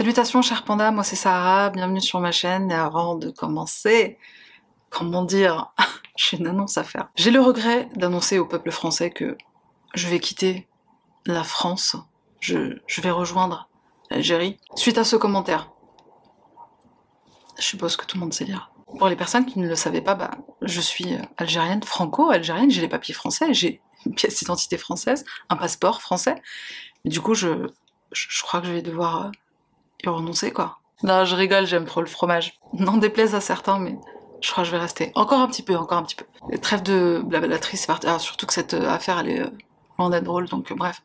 Salutations 0.00 0.40
chers 0.40 0.64
pandas, 0.64 0.92
moi 0.92 1.04
c'est 1.04 1.14
Sarah, 1.14 1.68
bienvenue 1.68 2.00
sur 2.00 2.20
ma 2.20 2.32
chaîne 2.32 2.70
et 2.70 2.74
avant 2.74 3.16
de 3.16 3.28
commencer, 3.28 4.16
comment 4.88 5.22
dire, 5.22 5.74
j'ai 6.16 6.38
une 6.38 6.46
annonce 6.46 6.78
à 6.78 6.84
faire. 6.84 7.10
J'ai 7.16 7.30
le 7.30 7.42
regret 7.42 7.86
d'annoncer 7.96 8.38
au 8.38 8.46
peuple 8.46 8.70
français 8.70 9.10
que 9.10 9.36
je 9.92 10.08
vais 10.08 10.18
quitter 10.18 10.66
la 11.26 11.44
France, 11.44 11.96
je, 12.40 12.78
vais 13.02 13.10
rejoindre 13.10 13.68
l'Algérie 14.10 14.56
suite 14.74 14.96
à 14.96 15.04
ce 15.04 15.16
commentaire. 15.16 15.70
Je 17.58 17.64
suppose 17.64 17.96
que 17.96 18.06
tout 18.06 18.16
le 18.16 18.20
monde 18.20 18.32
sait 18.32 18.46
lire. 18.46 18.72
Pour 18.98 19.10
les 19.10 19.16
personnes 19.16 19.44
qui 19.44 19.58
ne 19.58 19.68
le 19.68 19.76
savaient 19.76 20.00
pas, 20.00 20.14
bah, 20.14 20.30
je 20.62 20.80
suis 20.80 21.14
algérienne, 21.36 21.82
franco-algérienne, 21.82 22.70
j'ai 22.70 22.80
les 22.80 22.88
papiers 22.88 23.12
français, 23.12 23.52
j'ai 23.52 23.82
une 24.06 24.14
pièce 24.14 24.38
d'identité 24.38 24.78
française, 24.78 25.26
un 25.50 25.56
passeport 25.56 26.00
français. 26.00 26.36
du 27.04 27.20
coup, 27.20 27.34
je, 27.34 27.68
je, 28.12 28.42
crois 28.42 28.62
que 28.62 28.66
je 28.66 28.72
vais 28.72 28.80
devoir 28.80 29.26
euh, 29.26 29.30
y 30.04 30.08
renoncer, 30.08 30.50
quoi. 30.50 30.78
Non, 31.02 31.24
je 31.24 31.34
rigole, 31.34 31.66
j'aime 31.66 31.86
trop 31.86 32.00
le 32.00 32.06
fromage. 32.06 32.58
N'en 32.74 32.98
déplaise 32.98 33.34
à 33.34 33.40
certains, 33.40 33.78
mais 33.78 33.96
je 34.40 34.50
crois 34.50 34.64
que 34.64 34.68
je 34.68 34.74
vais 34.74 34.80
rester. 34.80 35.12
Encore 35.14 35.40
un 35.40 35.48
petit 35.48 35.62
peu, 35.62 35.76
encore 35.76 35.98
un 35.98 36.02
petit 36.02 36.16
peu. 36.16 36.24
Trêve 36.58 36.82
de 36.82 37.22
blablaterie, 37.24 37.76
c'est 37.76 37.86
parti. 37.86 38.06
Alors, 38.06 38.20
surtout 38.20 38.46
que 38.46 38.52
cette 38.52 38.74
euh, 38.74 38.88
affaire, 38.88 39.18
elle 39.18 39.28
est 39.28 39.40
euh, 39.40 39.50
loin 40.00 40.10
d'être 40.10 40.24
drôle, 40.24 40.48
donc 40.48 40.72
bref. 40.72 41.00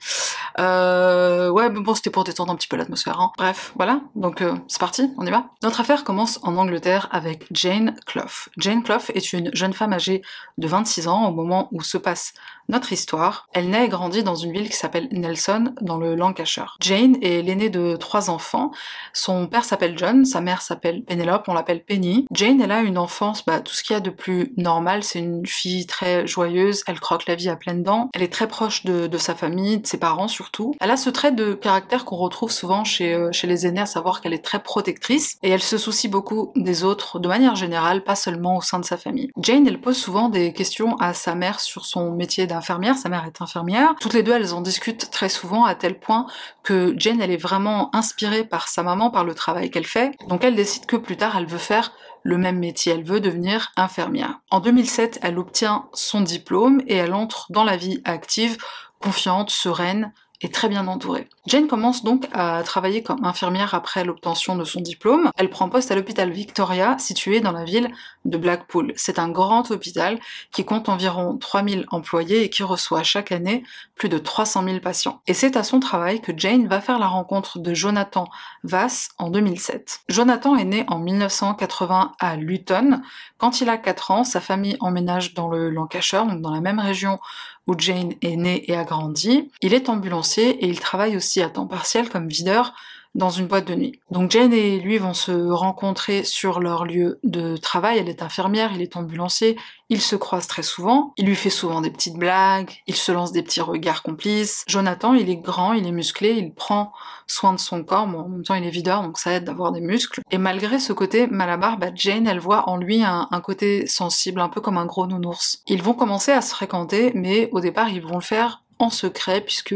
Euh, 0.59 1.49
ouais, 1.49 1.69
mais 1.69 1.81
bon, 1.81 1.93
c'était 1.95 2.09
pour 2.09 2.23
détendre 2.23 2.51
un 2.51 2.55
petit 2.55 2.67
peu 2.67 2.77
l'atmosphère. 2.77 3.19
Hein. 3.19 3.31
Bref, 3.37 3.73
voilà, 3.75 4.01
donc 4.15 4.41
euh, 4.41 4.55
c'est 4.67 4.79
parti, 4.79 5.11
on 5.17 5.25
y 5.25 5.31
va. 5.31 5.45
Notre 5.63 5.81
affaire 5.81 6.03
commence 6.03 6.39
en 6.43 6.55
Angleterre 6.55 7.07
avec 7.11 7.45
Jane 7.51 7.95
Clough. 8.05 8.49
Jane 8.57 8.83
Clough 8.83 9.11
est 9.13 9.33
une 9.33 9.53
jeune 9.53 9.73
femme 9.73 9.93
âgée 9.93 10.21
de 10.57 10.67
26 10.67 11.07
ans 11.07 11.27
au 11.27 11.33
moment 11.33 11.69
où 11.71 11.81
se 11.81 11.97
passe 11.97 12.33
notre 12.69 12.93
histoire. 12.93 13.47
Elle 13.53 13.69
naît 13.69 13.85
et 13.85 13.89
grandit 13.89 14.23
dans 14.23 14.35
une 14.35 14.51
ville 14.51 14.69
qui 14.69 14.75
s'appelle 14.75 15.07
Nelson, 15.11 15.73
dans 15.81 15.97
le 15.97 16.15
Lancashire. 16.15 16.77
Jane 16.79 17.17
est 17.21 17.41
l'aînée 17.41 17.69
de 17.69 17.95
trois 17.95 18.29
enfants. 18.29 18.71
Son 19.13 19.47
père 19.47 19.65
s'appelle 19.65 19.97
John, 19.97 20.25
sa 20.25 20.41
mère 20.41 20.61
s'appelle 20.61 21.03
Penelope, 21.03 21.47
on 21.47 21.53
l'appelle 21.53 21.83
Penny. 21.83 22.25
Jane, 22.31 22.61
elle 22.61 22.71
a 22.71 22.81
une 22.81 22.97
enfance, 22.97 23.45
bah, 23.45 23.59
tout 23.59 23.73
ce 23.73 23.83
qu'il 23.83 23.93
y 23.93 23.97
a 23.97 23.99
de 23.99 24.09
plus 24.09 24.53
normal. 24.57 25.03
C'est 25.03 25.19
une 25.19 25.45
fille 25.45 25.85
très 25.85 26.25
joyeuse, 26.25 26.83
elle 26.87 26.99
croque 26.99 27.27
la 27.27 27.35
vie 27.35 27.49
à 27.49 27.55
pleines 27.55 27.83
dents. 27.83 28.09
Elle 28.13 28.23
est 28.23 28.33
très 28.33 28.47
proche 28.47 28.84
de, 28.85 29.17
sa 29.17 29.35
famille, 29.35 29.79
de 29.79 29.87
ses 29.87 29.97
parents 29.97 30.27
surtout. 30.27 30.75
Elle 30.79 30.91
a 30.91 30.97
ce 30.97 31.09
trait 31.09 31.31
de 31.31 31.53
caractère 31.53 32.05
qu'on 32.05 32.15
retrouve 32.15 32.51
souvent 32.51 32.83
chez, 32.83 33.13
euh, 33.13 33.31
chez 33.31 33.47
les 33.47 33.67
aînés, 33.67 33.81
à 33.81 33.85
savoir 33.85 34.21
qu'elle 34.21 34.33
est 34.33 34.43
très 34.43 34.61
protectrice 34.61 35.37
et 35.43 35.49
elle 35.49 35.61
se 35.61 35.77
soucie 35.77 36.07
beaucoup 36.07 36.51
des 36.55 36.83
autres 36.83 37.19
de 37.19 37.27
manière 37.27 37.55
générale, 37.55 38.03
pas 38.03 38.15
seulement 38.15 38.57
au 38.57 38.61
sein 38.61 38.79
de 38.79 38.85
sa 38.85 38.97
famille. 38.97 39.31
Jane, 39.41 39.67
elle 39.67 39.81
pose 39.81 39.97
souvent 39.97 40.29
des 40.29 40.53
questions 40.53 40.95
à 40.97 41.13
sa 41.13 41.35
mère 41.35 41.59
sur 41.59 41.85
son 41.85 42.11
métier 42.11 42.47
d'infirmière. 42.47 42.95
Sa 42.95 43.09
mère 43.09 43.25
est 43.25 43.41
infirmière. 43.41 43.95
Toutes 43.99 44.13
les 44.13 44.23
deux, 44.23 44.33
elles 44.33 44.53
en 44.53 44.61
discutent 44.61 45.09
très 45.11 45.29
souvent 45.29 45.65
à 45.65 45.75
tel 45.75 45.99
point 45.99 46.27
que 46.63 46.93
Jane, 46.97 47.21
elle 47.21 47.31
est 47.31 47.37
vraiment 47.37 47.95
inspirée 47.95 48.43
par 48.43 48.67
sa 48.67 48.83
maman, 48.83 49.09
par 49.09 49.23
le 49.23 49.33
travail 49.33 49.69
qu'elle 49.69 49.85
fait. 49.85 50.11
Donc 50.27 50.43
elle 50.43 50.55
décide 50.55 50.85
que 50.85 50.95
plus 50.95 51.17
tard, 51.17 51.35
elle 51.37 51.45
veut 51.45 51.57
faire 51.57 51.91
le 52.25 52.39
même 52.39 52.57
métier, 52.57 52.91
elle 52.91 53.03
veut 53.03 53.19
devenir 53.19 53.71
infirmière. 53.77 54.39
En 54.49 54.59
2007, 54.59 55.19
elle 55.21 55.37
obtient 55.37 55.85
son 55.93 56.21
diplôme 56.21 56.81
et 56.87 56.95
elle 56.95 57.13
entre 57.13 57.45
dans 57.51 57.63
la 57.63 57.77
vie 57.77 58.01
active, 58.03 58.57
confiante, 58.99 59.51
sereine, 59.51 60.11
très 60.49 60.69
bien 60.69 60.87
entourée. 60.87 61.27
Jane 61.47 61.67
commence 61.67 62.03
donc 62.03 62.27
à 62.33 62.61
travailler 62.63 63.03
comme 63.03 63.23
infirmière 63.23 63.73
après 63.73 64.03
l'obtention 64.03 64.55
de 64.55 64.63
son 64.63 64.81
diplôme. 64.81 65.29
Elle 65.37 65.49
prend 65.49 65.69
poste 65.69 65.91
à 65.91 65.95
l'hôpital 65.95 66.31
Victoria, 66.31 66.97
situé 66.97 67.39
dans 67.39 67.51
la 67.51 67.63
ville 67.63 67.89
de 68.25 68.37
Blackpool. 68.37 68.93
C'est 68.95 69.19
un 69.19 69.29
grand 69.29 69.69
hôpital 69.71 70.19
qui 70.51 70.65
compte 70.65 70.89
environ 70.89 71.37
3000 71.37 71.85
employés 71.91 72.43
et 72.43 72.49
qui 72.49 72.63
reçoit 72.63 73.03
chaque 73.03 73.31
année 73.31 73.63
plus 73.95 74.09
de 74.09 74.17
300 74.17 74.63
000 74.63 74.79
patients. 74.79 75.21
Et 75.27 75.33
c'est 75.33 75.55
à 75.55 75.63
son 75.63 75.79
travail 75.79 76.21
que 76.21 76.31
Jane 76.35 76.67
va 76.67 76.81
faire 76.81 76.99
la 76.99 77.07
rencontre 77.07 77.59
de 77.59 77.73
Jonathan 77.73 78.27
Vass 78.63 79.09
en 79.17 79.29
2007. 79.29 80.01
Jonathan 80.09 80.55
est 80.55 80.65
né 80.65 80.83
en 80.87 80.99
1980 80.99 82.13
à 82.19 82.35
Luton. 82.35 83.01
Quand 83.37 83.61
il 83.61 83.69
a 83.69 83.77
4 83.77 84.11
ans, 84.11 84.23
sa 84.23 84.41
famille 84.41 84.77
emménage 84.79 85.33
dans 85.33 85.47
le 85.47 85.69
Lancashire, 85.69 86.25
donc 86.25 86.41
dans 86.41 86.51
la 86.51 86.61
même 86.61 86.79
région 86.79 87.19
où 87.67 87.75
Jane 87.77 88.13
est 88.21 88.35
née 88.35 88.69
et 88.69 88.75
a 88.75 88.83
grandi. 88.83 89.51
Il 89.61 89.73
est 89.73 89.89
ambulancier 89.89 90.63
et 90.63 90.67
il 90.67 90.79
travaille 90.79 91.15
aussi 91.17 91.41
à 91.41 91.49
temps 91.49 91.67
partiel 91.67 92.09
comme 92.09 92.27
videur 92.27 92.73
dans 93.15 93.29
une 93.29 93.47
boîte 93.47 93.67
de 93.67 93.75
nuit. 93.75 93.99
Donc 94.11 94.29
Jane 94.29 94.53
et 94.53 94.79
lui 94.79 94.97
vont 94.97 95.13
se 95.13 95.31
rencontrer 95.31 96.23
sur 96.23 96.59
leur 96.59 96.85
lieu 96.85 97.19
de 97.23 97.57
travail. 97.57 97.97
Elle 97.97 98.09
est 98.09 98.21
infirmière, 98.21 98.71
il 98.73 98.81
est 98.81 98.97
ambulancier. 98.97 99.57
Ils 99.89 100.01
se 100.01 100.15
croisent 100.15 100.47
très 100.47 100.63
souvent. 100.63 101.13
Il 101.17 101.25
lui 101.25 101.35
fait 101.35 101.49
souvent 101.49 101.79
des 101.79 101.89
petites 101.89 102.17
blagues. 102.17 102.71
Il 102.87 102.95
se 102.95 103.11
lance 103.11 103.31
des 103.31 103.41
petits 103.41 103.61
regards 103.61 104.03
complices. 104.03 104.63
Jonathan, 104.67 105.13
il 105.13 105.29
est 105.29 105.37
grand, 105.37 105.73
il 105.73 105.87
est 105.87 105.91
musclé, 105.91 106.31
il 106.31 106.53
prend 106.53 106.91
soin 107.27 107.53
de 107.53 107.59
son 107.59 107.83
corps. 107.83 108.07
Bon, 108.07 108.19
en 108.19 108.29
même 108.29 108.43
temps, 108.43 108.55
il 108.55 108.65
est 108.65 108.69
videur, 108.69 109.01
donc 109.01 109.17
ça 109.17 109.31
aide 109.31 109.45
d'avoir 109.45 109.71
des 109.71 109.81
muscles. 109.81 110.21
Et 110.31 110.37
malgré 110.37 110.79
ce 110.79 110.91
côté 110.91 111.27
malabar, 111.27 111.77
bah, 111.77 111.91
Jane, 111.95 112.27
elle 112.27 112.39
voit 112.39 112.67
en 112.69 112.77
lui 112.77 113.03
un, 113.03 113.27
un 113.31 113.41
côté 113.41 113.87
sensible, 113.87 114.41
un 114.41 114.49
peu 114.49 114.59
comme 114.59 114.77
un 114.77 114.85
gros 114.85 115.07
nounours. 115.07 115.63
Ils 115.67 115.81
vont 115.81 115.93
commencer 115.93 116.31
à 116.31 116.41
se 116.41 116.53
fréquenter, 116.53 117.11
mais 117.15 117.49
au 117.53 117.61
départ, 117.61 117.89
ils 117.89 118.01
vont 118.01 118.15
le 118.15 118.21
faire 118.21 118.61
en 118.79 118.89
secret 118.89 119.41
puisque 119.41 119.75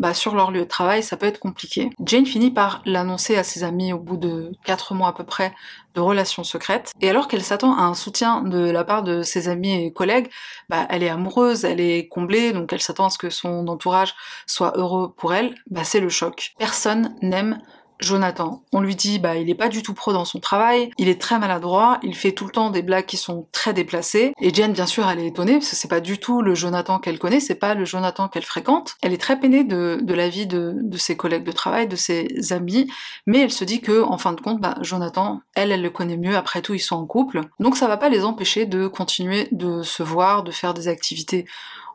bah, 0.00 0.14
sur 0.14 0.34
leur 0.34 0.50
lieu 0.50 0.60
de 0.60 0.64
travail 0.64 1.02
ça 1.02 1.16
peut 1.16 1.26
être 1.26 1.38
compliqué. 1.38 1.90
Jane 2.04 2.26
finit 2.26 2.50
par 2.50 2.82
l'annoncer 2.84 3.36
à 3.36 3.44
ses 3.44 3.64
amis 3.64 3.92
au 3.92 3.98
bout 3.98 4.16
de 4.16 4.52
4 4.64 4.94
mois 4.94 5.08
à 5.08 5.12
peu 5.12 5.24
près 5.24 5.52
de 5.94 6.00
relations 6.00 6.44
secrètes 6.44 6.92
et 7.00 7.08
alors 7.08 7.28
qu'elle 7.28 7.42
s'attend 7.42 7.76
à 7.76 7.82
un 7.82 7.94
soutien 7.94 8.42
de 8.42 8.70
la 8.70 8.84
part 8.84 9.02
de 9.02 9.22
ses 9.22 9.48
amis 9.48 9.86
et 9.86 9.92
collègues, 9.92 10.28
bah, 10.68 10.86
elle 10.90 11.02
est 11.02 11.08
amoureuse, 11.08 11.64
elle 11.64 11.80
est 11.80 12.08
comblée 12.08 12.52
donc 12.52 12.72
elle 12.72 12.82
s'attend 12.82 13.06
à 13.06 13.10
ce 13.10 13.18
que 13.18 13.30
son 13.30 13.66
entourage 13.68 14.14
soit 14.46 14.72
heureux 14.76 15.12
pour 15.16 15.34
elle, 15.34 15.54
bah, 15.70 15.84
c'est 15.84 16.00
le 16.00 16.08
choc. 16.08 16.54
Personne 16.58 17.14
n'aime 17.22 17.58
Jonathan. 18.00 18.62
On 18.72 18.80
lui 18.80 18.94
dit 18.94 19.18
bah 19.18 19.36
il 19.36 19.50
est 19.50 19.54
pas 19.54 19.68
du 19.68 19.82
tout 19.82 19.94
pro 19.94 20.12
dans 20.12 20.24
son 20.24 20.40
travail, 20.40 20.90
il 20.98 21.08
est 21.08 21.20
très 21.20 21.38
maladroit, 21.38 21.98
il 22.02 22.14
fait 22.14 22.32
tout 22.32 22.44
le 22.44 22.50
temps 22.50 22.70
des 22.70 22.82
blagues 22.82 23.06
qui 23.06 23.16
sont 23.16 23.48
très 23.52 23.72
déplacées. 23.72 24.32
Et 24.40 24.52
Jen 24.52 24.72
bien 24.72 24.86
sûr 24.86 25.08
elle 25.08 25.18
est 25.18 25.28
étonnée 25.28 25.54
parce 25.54 25.70
que 25.70 25.76
c'est 25.76 25.88
pas 25.88 26.00
du 26.00 26.18
tout 26.18 26.42
le 26.42 26.54
Jonathan 26.54 26.98
qu'elle 26.98 27.18
connaît, 27.18 27.40
c'est 27.40 27.54
pas 27.54 27.74
le 27.74 27.84
Jonathan 27.84 28.28
qu'elle 28.28 28.44
fréquente. 28.44 28.96
Elle 29.02 29.12
est 29.12 29.20
très 29.20 29.38
peinée 29.38 29.64
de, 29.64 29.98
de 30.02 30.14
la 30.14 30.28
vie 30.28 30.46
de, 30.46 30.74
de, 30.76 30.98
ses 30.98 31.16
collègues 31.16 31.44
de 31.44 31.52
travail, 31.52 31.88
de 31.88 31.96
ses 31.96 32.52
amis, 32.52 32.90
mais 33.26 33.40
elle 33.40 33.52
se 33.52 33.64
dit 33.64 33.80
que 33.80 34.02
en 34.02 34.18
fin 34.18 34.32
de 34.32 34.40
compte 34.40 34.60
bah 34.60 34.76
Jonathan, 34.80 35.40
elle 35.54 35.72
elle 35.72 35.82
le 35.82 35.90
connaît 35.90 36.16
mieux. 36.16 36.36
Après 36.36 36.62
tout 36.62 36.74
ils 36.74 36.80
sont 36.80 36.96
en 36.96 37.06
couple, 37.06 37.42
donc 37.60 37.76
ça 37.76 37.88
va 37.88 37.96
pas 37.96 38.08
les 38.08 38.24
empêcher 38.24 38.66
de 38.66 38.86
continuer 38.86 39.48
de 39.52 39.82
se 39.82 40.02
voir, 40.02 40.42
de 40.42 40.50
faire 40.50 40.74
des 40.74 40.88
activités 40.88 41.46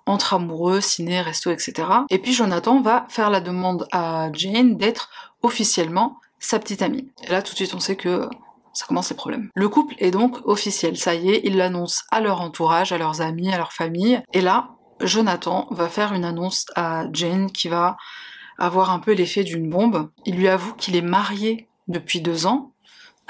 entre 0.05 0.33
amoureux, 0.33 0.81
ciné, 0.81 1.21
resto, 1.21 1.51
etc. 1.51 1.87
Et 2.09 2.19
puis 2.19 2.33
Jonathan 2.33 2.81
va 2.81 3.05
faire 3.09 3.29
la 3.29 3.41
demande 3.41 3.87
à 3.91 4.29
Jane 4.33 4.77
d'être 4.77 5.09
officiellement 5.41 6.17
sa 6.39 6.59
petite 6.59 6.81
amie. 6.81 7.09
Et 7.23 7.31
là 7.31 7.41
tout 7.41 7.51
de 7.51 7.57
suite 7.57 7.73
on 7.73 7.79
sait 7.79 7.95
que 7.95 8.27
ça 8.73 8.85
commence 8.85 9.09
les 9.09 9.15
problèmes. 9.15 9.49
Le 9.53 9.69
couple 9.69 9.95
est 9.99 10.11
donc 10.11 10.37
officiel, 10.45 10.97
ça 10.97 11.13
y 11.13 11.31
est, 11.31 11.41
ils 11.43 11.57
l'annoncent 11.57 12.03
à 12.11 12.21
leur 12.21 12.41
entourage, 12.41 12.91
à 12.91 12.97
leurs 12.97 13.21
amis, 13.21 13.53
à 13.53 13.57
leur 13.57 13.73
famille. 13.73 14.21
Et 14.33 14.41
là, 14.41 14.69
Jonathan 15.01 15.67
va 15.71 15.89
faire 15.89 16.13
une 16.13 16.23
annonce 16.23 16.65
à 16.75 17.05
Jane 17.11 17.51
qui 17.51 17.67
va 17.67 17.97
avoir 18.57 18.91
un 18.91 18.99
peu 18.99 19.13
l'effet 19.13 19.43
d'une 19.43 19.69
bombe. 19.69 20.09
Il 20.25 20.35
lui 20.35 20.47
avoue 20.47 20.73
qu'il 20.75 20.95
est 20.95 21.01
marié 21.01 21.67
depuis 21.87 22.21
deux 22.21 22.45
ans 22.45 22.71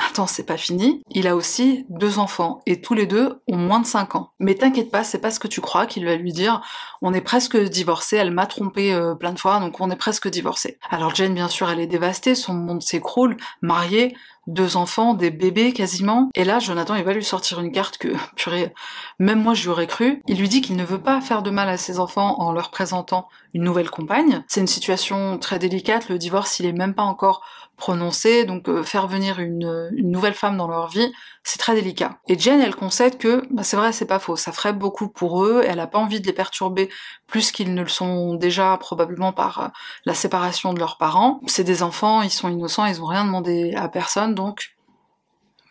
Attends, 0.09 0.27
c'est 0.27 0.45
pas 0.45 0.57
fini. 0.57 1.03
Il 1.11 1.27
a 1.27 1.35
aussi 1.35 1.85
deux 1.89 2.17
enfants 2.17 2.61
et 2.65 2.81
tous 2.81 2.93
les 2.93 3.05
deux 3.05 3.41
ont 3.47 3.57
moins 3.57 3.79
de 3.79 3.85
5 3.85 4.15
ans. 4.15 4.31
Mais 4.39 4.55
t'inquiète 4.55 4.89
pas, 4.89 5.03
c'est 5.03 5.19
pas 5.19 5.31
ce 5.31 5.39
que 5.39 5.47
tu 5.47 5.61
crois 5.61 5.85
qu'il 5.85 6.05
va 6.05 6.15
lui 6.15 6.33
dire. 6.33 6.61
On 7.01 7.13
est 7.13 7.21
presque 7.21 7.57
divorcés, 7.57 8.17
elle 8.17 8.31
m'a 8.31 8.47
trompé 8.47 8.93
euh, 8.93 9.15
plein 9.15 9.31
de 9.31 9.39
fois, 9.39 9.59
donc 9.59 9.79
on 9.79 9.91
est 9.91 9.95
presque 9.95 10.27
divorcés. 10.27 10.79
Alors 10.89 11.13
Jane, 11.13 11.33
bien 11.33 11.47
sûr, 11.47 11.69
elle 11.69 11.79
est 11.79 11.87
dévastée, 11.87 12.35
son 12.35 12.53
monde 12.53 12.81
s'écroule, 12.81 13.37
mariée, 13.61 14.15
deux 14.47 14.75
enfants, 14.75 15.13
des 15.13 15.29
bébés 15.29 15.71
quasiment. 15.71 16.29
Et 16.35 16.43
là, 16.43 16.59
Jonathan, 16.59 16.95
il 16.95 17.03
va 17.03 17.13
lui 17.13 17.23
sortir 17.23 17.59
une 17.59 17.71
carte 17.71 17.97
que, 17.97 18.09
purée, 18.35 18.73
même 19.19 19.41
moi, 19.41 19.53
j'y 19.53 19.69
aurais 19.69 19.87
cru. 19.87 20.21
Il 20.27 20.39
lui 20.39 20.49
dit 20.49 20.61
qu'il 20.61 20.75
ne 20.75 20.83
veut 20.83 21.01
pas 21.01 21.21
faire 21.21 21.43
de 21.43 21.51
mal 21.51 21.69
à 21.69 21.77
ses 21.77 21.99
enfants 21.99 22.39
en 22.39 22.51
leur 22.51 22.71
présentant 22.71 23.27
une 23.53 23.63
nouvelle 23.63 23.89
compagne. 23.89 24.43
C'est 24.47 24.61
une 24.61 24.67
situation 24.67 25.37
très 25.37 25.59
délicate. 25.59 26.09
Le 26.09 26.17
divorce, 26.17 26.59
il 26.59 26.65
est 26.65 26.73
même 26.73 26.95
pas 26.95 27.03
encore 27.03 27.43
prononcé, 27.81 28.45
donc 28.45 28.69
euh, 28.69 28.83
faire 28.83 29.07
venir 29.07 29.39
une, 29.39 29.89
nouvelle 29.97 30.35
femme 30.35 30.55
dans 30.55 30.67
leur 30.67 30.87
vie, 30.87 31.11
c'est 31.43 31.57
très 31.57 31.73
délicat. 31.73 32.19
Et 32.27 32.37
Jen, 32.37 32.61
elle 32.61 32.75
concède 32.75 33.17
que, 33.17 33.41
bah, 33.49 33.63
c'est 33.63 33.75
vrai, 33.75 33.91
c'est 33.91 34.05
pas 34.05 34.19
faux, 34.19 34.35
ça 34.35 34.51
ferait 34.51 34.71
beaucoup 34.71 35.09
pour 35.09 35.43
eux, 35.43 35.63
elle 35.65 35.79
a 35.79 35.87
pas 35.87 35.97
envie 35.97 36.21
de 36.21 36.27
les 36.27 36.33
perturber 36.33 36.89
plus 37.25 37.51
qu'ils 37.51 37.73
ne 37.73 37.81
le 37.81 37.87
sont 37.87 38.35
déjà 38.35 38.77
probablement 38.77 39.33
par 39.33 39.59
euh, 39.59 39.67
la 40.05 40.13
séparation 40.13 40.75
de 40.75 40.79
leurs 40.79 40.97
parents. 40.97 41.41
C'est 41.47 41.63
des 41.63 41.81
enfants, 41.81 42.21
ils 42.21 42.29
sont 42.29 42.49
innocents, 42.49 42.85
ils 42.85 43.01
ont 43.01 43.07
rien 43.07 43.25
demandé 43.25 43.73
à 43.75 43.89
personne, 43.89 44.35
donc 44.35 44.75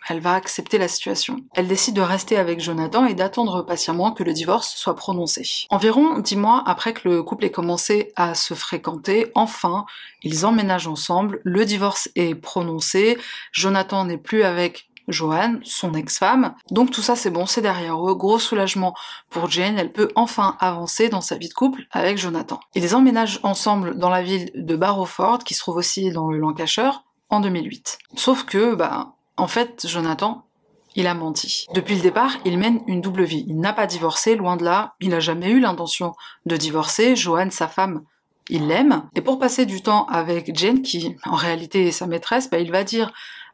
elle 0.09 0.21
va 0.21 0.35
accepter 0.35 0.79
la 0.79 0.89
situation. 0.89 1.37
Elle 1.55 1.69
décide 1.69 1.95
de 1.95 2.01
rester 2.01 2.37
avec 2.37 2.61
Jonathan 2.61 3.07
et 3.07 3.15
d'attendre 3.15 3.63
patiemment 3.63 4.13
que 4.13 4.25
le 4.25 4.33
divorce 4.33 4.75
soit 4.75 4.97
prononcé. 4.97 5.67
Environ 5.71 6.19
dix 6.19 6.37
mois 6.37 6.63
après 6.67 6.93
que 6.93 7.09
le 7.09 7.23
couple 7.23 7.45
ait 7.45 7.51
commencé 7.51 8.13
à 8.17 8.35
se 8.35 8.55
fréquenter, 8.55 9.31
enfin, 9.35 9.87
ils 10.23 10.47
emménagent 10.47 10.89
ensemble, 10.89 11.41
le 11.45 11.65
divorce 11.65 12.09
est 12.17 12.35
prononcé, 12.35 13.19
Jonathan 13.53 14.05
n'est 14.05 14.19
plus 14.19 14.43
avec 14.43 14.91
Joanne, 15.09 15.61
son 15.65 15.95
ex-femme. 15.95 16.55
Donc 16.71 16.91
tout 16.91 17.03
ça 17.03 17.17
c'est 17.17 17.31
bon, 17.31 17.47
c'est 17.47 17.63
derrière 17.63 18.09
eux. 18.09 18.15
Gros 18.15 18.39
soulagement 18.39 18.95
pour 19.29 19.51
Jane, 19.51 19.79
elle 19.79 19.93
peut 19.93 20.11
enfin 20.15 20.57
avancer 20.61 21.09
dans 21.09 21.21
sa 21.21 21.37
vie 21.37 21.49
de 21.49 21.55
couple 21.55 21.83
avec 21.91 22.19
Jonathan. 22.19 22.61
Ils 22.75 22.95
emménagent 22.95 23.41
ensemble 23.43 23.99
dans 23.99 24.11
la 24.11 24.23
ville 24.23 24.51
de 24.55 24.77
Barrowford, 24.77 25.41
qui 25.45 25.55
se 25.55 25.61
trouve 25.61 25.77
aussi 25.77 26.11
dans 26.11 26.31
le 26.31 26.39
Lancashire, 26.39 27.05
en 27.29 27.41
2008. 27.41 27.99
Sauf 28.17 28.45
que, 28.45 28.75
bah, 28.75 29.15
en 29.37 29.47
fait, 29.47 29.87
Jonathan, 29.87 30.45
il 30.97 31.07
a 31.07 31.15
menti. 31.15 31.67
Depuis 31.75 31.95
le 31.95 32.03
départ, 32.03 32.37
il 32.45 32.59
mène 32.59 32.83
une 32.87 33.01
double 33.01 33.25
vie. 33.25 33.45
Il 33.49 33.61
n'a 33.61 33.73
pas 33.73 33.87
divorcé, 33.87 34.35
loin 34.37 34.57
de 34.57 34.65
là. 34.65 34.95
Il 35.01 35.11
n'a 35.11 35.21
jamais 35.21 35.51
eu 35.51 35.61
l'intention 35.61 36.15
de 36.47 36.57
divorcer. 36.57 37.17
Joanne, 37.17 37.51
sa 37.51 37.69
femme, 37.69 38.03
il 38.49 38.67
l'aime. 38.67 39.09
Et 39.15 39.21
pour 39.21 39.39
passer 39.39 39.67
du 39.67 39.83
temps 39.83 40.07
avec 40.07 40.55
Jane, 40.57 40.83
qui 40.83 41.17
en 41.25 41.37
réalité 41.37 41.87
est 41.87 41.93
sa 41.93 42.07
maîtresse, 42.07 42.51
bah, 42.51 42.59
il 42.59 42.73
va 42.73 42.85
dire 42.85 43.13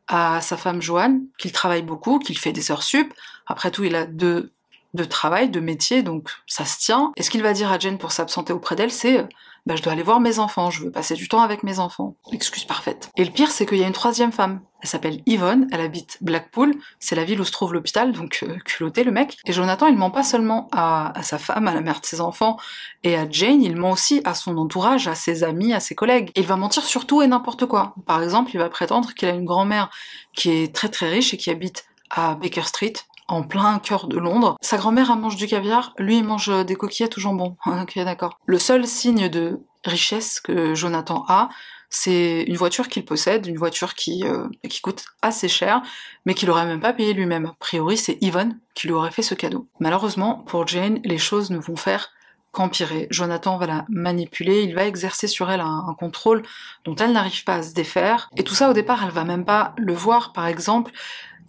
à 0.08 0.40
sa 0.40 0.56
femme 0.56 0.81
Joanne 0.81 1.26
qu'il 1.38 1.52
travaille 1.52 1.82
beaucoup, 1.82 2.19
qu'il 2.19 2.38
fait 2.38 2.52
des 2.52 2.70
heures 2.70 2.82
sup. 2.82 3.12
Après 3.46 3.70
tout, 3.70 3.84
il 3.84 3.94
a 3.94 4.06
deux 4.06 4.52
de 4.94 5.04
travail, 5.04 5.48
de 5.48 5.60
métier, 5.60 6.02
donc 6.02 6.30
ça 6.46 6.64
se 6.64 6.78
tient. 6.78 7.12
Et 7.16 7.22
ce 7.22 7.30
qu'il 7.30 7.42
va 7.42 7.52
dire 7.52 7.70
à 7.70 7.78
Jane 7.78 7.98
pour 7.98 8.12
s'absenter 8.12 8.52
auprès 8.52 8.76
d'elle, 8.76 8.92
c'est 8.92 9.26
bah, 9.66 9.74
je 9.74 9.82
dois 9.82 9.92
aller 9.92 10.04
voir 10.04 10.20
mes 10.20 10.38
enfants, 10.38 10.70
je 10.70 10.84
veux 10.84 10.92
passer 10.92 11.14
du 11.14 11.28
temps 11.28 11.42
avec 11.42 11.64
mes 11.64 11.80
enfants. 11.80 12.14
Excuse 12.30 12.64
parfaite. 12.64 13.10
Et 13.16 13.24
le 13.24 13.32
pire, 13.32 13.50
c'est 13.50 13.66
qu'il 13.66 13.78
y 13.78 13.84
a 13.84 13.86
une 13.88 13.92
troisième 13.92 14.30
femme. 14.30 14.60
Elle 14.80 14.88
s'appelle 14.88 15.22
Yvonne, 15.26 15.66
elle 15.72 15.80
habite 15.80 16.18
Blackpool, 16.20 16.76
c'est 17.00 17.16
la 17.16 17.24
ville 17.24 17.40
où 17.40 17.44
se 17.44 17.50
trouve 17.50 17.74
l'hôpital, 17.74 18.12
donc 18.12 18.44
euh, 18.44 18.58
culotté 18.58 19.02
le 19.02 19.10
mec. 19.10 19.36
Et 19.44 19.52
Jonathan, 19.52 19.88
il 19.88 19.96
ment 19.96 20.12
pas 20.12 20.22
seulement 20.22 20.68
à, 20.70 21.12
sa 21.22 21.38
femme, 21.38 21.66
à 21.66 21.74
la 21.74 21.80
mère 21.80 22.00
de 22.00 22.06
ses 22.06 22.20
enfants 22.20 22.58
et 23.02 23.16
à 23.16 23.28
Jane, 23.28 23.60
il 23.60 23.74
ment 23.74 23.90
aussi 23.90 24.20
à 24.24 24.34
son 24.34 24.56
entourage, 24.56 25.08
à 25.08 25.16
ses 25.16 25.42
amis, 25.42 25.72
à 25.72 25.80
ses 25.80 25.96
collègues. 25.96 26.30
il 26.36 26.46
va 26.46 26.56
mentir 26.56 26.84
sur 26.84 27.04
tout 27.04 27.20
et 27.20 27.26
n'importe 27.26 27.66
quoi. 27.66 27.96
Par 28.06 28.22
exemple, 28.22 28.52
il 28.54 28.58
va 28.58 28.68
prétendre 28.68 29.14
qu'il 29.14 29.28
a 29.28 29.32
une 29.32 29.44
grand-mère 29.44 29.90
qui 30.32 30.50
est 30.50 30.72
très 30.72 30.90
très 30.90 31.08
riche 31.08 31.34
et 31.34 31.36
qui 31.36 31.50
habite 31.50 31.86
à 32.10 32.36
Baker 32.36 32.62
Street, 32.62 32.92
en 33.28 33.43
plein 33.43 33.78
cœur 33.78 34.06
de 34.06 34.19
Londres. 34.19 34.56
Sa 34.61 34.76
grand-mère 34.76 35.14
mange 35.17 35.37
du 35.37 35.46
caviar, 35.46 35.94
lui 35.99 36.19
il 36.19 36.25
mange 36.25 36.49
euh, 36.49 36.64
des 36.64 36.76
coquillettes 36.76 37.19
au 37.19 37.20
jambon. 37.20 37.56
ok, 37.67 37.99
d'accord. 38.05 38.38
Le 38.46 38.58
seul 38.58 38.87
signe 38.87 39.28
de 39.28 39.61
richesse 39.84 40.40
que 40.40 40.75
Jonathan 40.75 41.25
a, 41.28 41.49
c'est 41.88 42.43
une 42.43 42.56
voiture 42.56 42.88
qu'il 42.88 43.05
possède, 43.05 43.46
une 43.46 43.58
voiture 43.58 43.94
qui, 43.94 44.25
euh, 44.25 44.49
qui 44.69 44.81
coûte 44.81 45.05
assez 45.23 45.49
cher, 45.49 45.82
mais 46.25 46.34
qu'il 46.34 46.50
aurait 46.50 46.67
même 46.67 46.81
pas 46.81 46.93
payé 46.93 47.12
lui-même. 47.12 47.46
A 47.46 47.55
priori, 47.58 47.96
c'est 47.96 48.19
Yvonne 48.20 48.58
qui 48.75 48.88
lui 48.88 48.94
aurait 48.94 49.12
fait 49.12 49.23
ce 49.23 49.34
cadeau. 49.34 49.69
Malheureusement, 49.79 50.44
pour 50.46 50.67
Jane, 50.67 51.00
les 51.05 51.19
choses 51.19 51.50
ne 51.50 51.58
vont 51.58 51.76
faire 51.76 52.11
qu'empirer. 52.50 53.06
Jonathan 53.11 53.58
va 53.58 53.67
la 53.67 53.84
manipuler, 53.88 54.62
il 54.62 54.75
va 54.75 54.87
exercer 54.87 55.29
sur 55.29 55.50
elle 55.50 55.61
un, 55.61 55.84
un 55.88 55.94
contrôle 55.94 56.43
dont 56.84 56.96
elle 56.96 57.12
n'arrive 57.12 57.44
pas 57.44 57.56
à 57.56 57.62
se 57.62 57.75
défaire. 57.75 58.31
Et 58.37 58.44
tout 58.44 58.55
ça, 58.55 58.70
au 58.70 58.72
départ, 58.72 59.05
elle 59.05 59.11
va 59.11 59.25
même 59.25 59.44
pas 59.44 59.75
le 59.76 59.93
voir, 59.93 60.32
par 60.32 60.46
exemple 60.46 60.93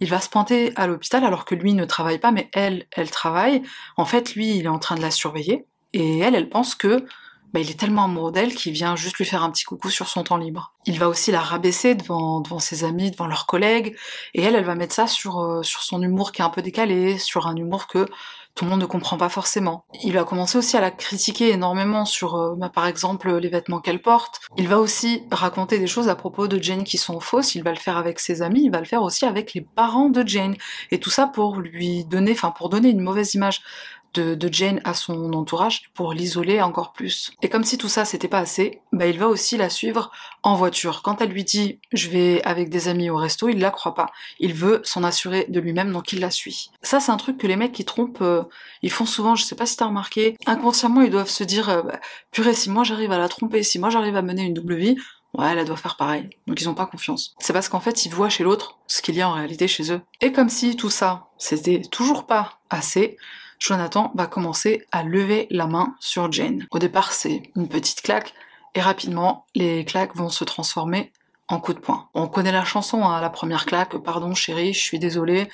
il 0.00 0.08
va 0.08 0.20
se 0.20 0.28
pointer 0.28 0.72
à 0.76 0.86
l'hôpital 0.86 1.24
alors 1.24 1.44
que 1.44 1.54
lui 1.54 1.74
ne 1.74 1.84
travaille 1.84 2.18
pas, 2.18 2.30
mais 2.30 2.48
elle, 2.52 2.86
elle 2.92 3.10
travaille. 3.10 3.62
En 3.96 4.04
fait, 4.04 4.34
lui, 4.34 4.56
il 4.56 4.64
est 4.64 4.68
en 4.68 4.78
train 4.78 4.94
de 4.94 5.02
la 5.02 5.10
surveiller. 5.10 5.66
Et 5.92 6.18
elle, 6.18 6.34
elle 6.34 6.48
pense 6.48 6.74
que 6.74 7.04
bah, 7.52 7.60
il 7.60 7.70
est 7.70 7.78
tellement 7.78 8.04
amoureux 8.04 8.30
d'elle 8.30 8.54
qu'il 8.54 8.72
vient 8.72 8.94
juste 8.94 9.16
lui 9.16 9.24
faire 9.24 9.42
un 9.42 9.50
petit 9.50 9.64
coucou 9.64 9.88
sur 9.88 10.08
son 10.08 10.22
temps 10.22 10.36
libre. 10.36 10.74
Il 10.84 10.98
va 10.98 11.08
aussi 11.08 11.32
la 11.32 11.40
rabaisser 11.40 11.94
devant, 11.94 12.40
devant 12.40 12.58
ses 12.58 12.84
amis, 12.84 13.10
devant 13.10 13.26
leurs 13.26 13.46
collègues, 13.46 13.96
et 14.34 14.42
elle, 14.42 14.54
elle 14.54 14.64
va 14.64 14.74
mettre 14.74 14.94
ça 14.94 15.06
sur, 15.06 15.40
euh, 15.40 15.62
sur 15.62 15.82
son 15.82 16.02
humour 16.02 16.32
qui 16.32 16.42
est 16.42 16.44
un 16.44 16.50
peu 16.50 16.60
décalé, 16.60 17.16
sur 17.18 17.46
un 17.46 17.56
humour 17.56 17.86
que 17.86 18.06
tout 18.58 18.64
le 18.64 18.72
monde 18.72 18.80
ne 18.80 18.86
comprend 18.86 19.16
pas 19.16 19.28
forcément. 19.28 19.84
Il 20.02 20.14
va 20.14 20.24
commencer 20.24 20.58
aussi 20.58 20.76
à 20.76 20.80
la 20.80 20.90
critiquer 20.90 21.50
énormément 21.50 22.04
sur, 22.04 22.34
euh, 22.34 22.56
bah, 22.56 22.68
par 22.68 22.88
exemple, 22.88 23.32
les 23.36 23.48
vêtements 23.48 23.78
qu'elle 23.78 24.02
porte. 24.02 24.40
Il 24.56 24.66
va 24.66 24.80
aussi 24.80 25.22
raconter 25.30 25.78
des 25.78 25.86
choses 25.86 26.08
à 26.08 26.16
propos 26.16 26.48
de 26.48 26.60
Jane 26.60 26.82
qui 26.82 26.98
sont 26.98 27.20
fausses. 27.20 27.54
Il 27.54 27.62
va 27.62 27.70
le 27.70 27.76
faire 27.76 27.96
avec 27.96 28.18
ses 28.18 28.42
amis. 28.42 28.64
Il 28.64 28.72
va 28.72 28.80
le 28.80 28.84
faire 28.84 29.02
aussi 29.02 29.24
avec 29.26 29.54
les 29.54 29.60
parents 29.60 30.08
de 30.08 30.26
Jane. 30.26 30.56
Et 30.90 30.98
tout 30.98 31.08
ça 31.08 31.28
pour 31.28 31.60
lui 31.60 32.04
donner, 32.04 32.32
enfin, 32.32 32.50
pour 32.50 32.68
donner 32.68 32.88
une 32.88 33.00
mauvaise 33.00 33.32
image 33.34 33.62
de, 34.14 34.48
Jane 34.50 34.80
à 34.84 34.94
son 34.94 35.32
entourage 35.32 35.90
pour 35.94 36.12
l'isoler 36.12 36.62
encore 36.62 36.92
plus. 36.92 37.32
Et 37.42 37.48
comme 37.48 37.64
si 37.64 37.78
tout 37.78 37.88
ça 37.88 38.04
c'était 38.04 38.28
pas 38.28 38.38
assez, 38.38 38.80
bah 38.92 39.06
il 39.06 39.18
va 39.18 39.28
aussi 39.28 39.56
la 39.56 39.70
suivre 39.70 40.10
en 40.42 40.54
voiture. 40.54 41.02
Quand 41.02 41.20
elle 41.20 41.30
lui 41.30 41.44
dit 41.44 41.78
je 41.92 42.08
vais 42.08 42.42
avec 42.44 42.70
des 42.70 42.88
amis 42.88 43.10
au 43.10 43.16
resto, 43.16 43.48
il 43.48 43.58
la 43.58 43.70
croit 43.70 43.94
pas. 43.94 44.10
Il 44.40 44.54
veut 44.54 44.80
s'en 44.84 45.04
assurer 45.04 45.46
de 45.48 45.60
lui-même 45.60 45.92
donc 45.92 46.12
il 46.12 46.20
la 46.20 46.30
suit. 46.30 46.70
Ça 46.82 47.00
c'est 47.00 47.12
un 47.12 47.16
truc 47.16 47.38
que 47.38 47.46
les 47.46 47.56
mecs 47.56 47.72
qui 47.72 47.84
trompent, 47.84 48.22
euh, 48.22 48.42
ils 48.82 48.90
font 48.90 49.06
souvent, 49.06 49.34
je 49.34 49.44
sais 49.44 49.56
pas 49.56 49.66
si 49.66 49.76
t'as 49.76 49.86
remarqué, 49.86 50.36
inconsciemment 50.46 51.02
ils 51.02 51.10
doivent 51.10 51.28
se 51.28 51.44
dire 51.44 51.68
euh, 51.68 51.82
bah, 51.82 52.00
purée 52.32 52.54
si 52.54 52.70
moi 52.70 52.84
j'arrive 52.84 53.12
à 53.12 53.18
la 53.18 53.28
tromper, 53.28 53.62
si 53.62 53.78
moi 53.78 53.90
j'arrive 53.90 54.16
à 54.16 54.22
mener 54.22 54.42
une 54.42 54.54
double 54.54 54.76
vie, 54.76 54.96
Ouais, 55.34 55.52
elle 55.52 55.64
doit 55.64 55.76
faire 55.76 55.96
pareil. 55.96 56.30
Donc 56.46 56.60
ils 56.60 56.68
ont 56.68 56.74
pas 56.74 56.86
confiance. 56.86 57.34
C'est 57.38 57.52
parce 57.52 57.68
qu'en 57.68 57.80
fait, 57.80 58.06
ils 58.06 58.12
voient 58.12 58.28
chez 58.28 58.44
l'autre 58.44 58.78
ce 58.86 59.02
qu'il 59.02 59.14
y 59.14 59.20
a 59.20 59.28
en 59.28 59.34
réalité 59.34 59.68
chez 59.68 59.92
eux. 59.92 60.00
Et 60.20 60.32
comme 60.32 60.48
si 60.48 60.76
tout 60.76 60.90
ça, 60.90 61.28
c'était 61.36 61.82
toujours 61.82 62.26
pas 62.26 62.58
assez, 62.70 63.18
Jonathan 63.58 64.12
va 64.14 64.26
commencer 64.26 64.86
à 64.92 65.02
lever 65.02 65.46
la 65.50 65.66
main 65.66 65.96
sur 66.00 66.30
Jane. 66.30 66.66
Au 66.70 66.78
départ, 66.78 67.12
c'est 67.12 67.42
une 67.56 67.68
petite 67.68 68.02
claque, 68.02 68.34
et 68.74 68.80
rapidement, 68.80 69.46
les 69.54 69.84
claques 69.84 70.14
vont 70.14 70.28
se 70.28 70.44
transformer 70.44 71.12
en 71.48 71.60
coup 71.60 71.72
de 71.72 71.80
poing. 71.80 72.08
On 72.14 72.28
connaît 72.28 72.52
la 72.52 72.64
chanson, 72.64 73.04
hein, 73.04 73.20
la 73.20 73.30
première 73.30 73.66
claque, 73.66 73.96
pardon 73.98 74.34
chérie, 74.34 74.74
je 74.74 74.80
suis 74.80 74.98
désolée. 74.98 75.48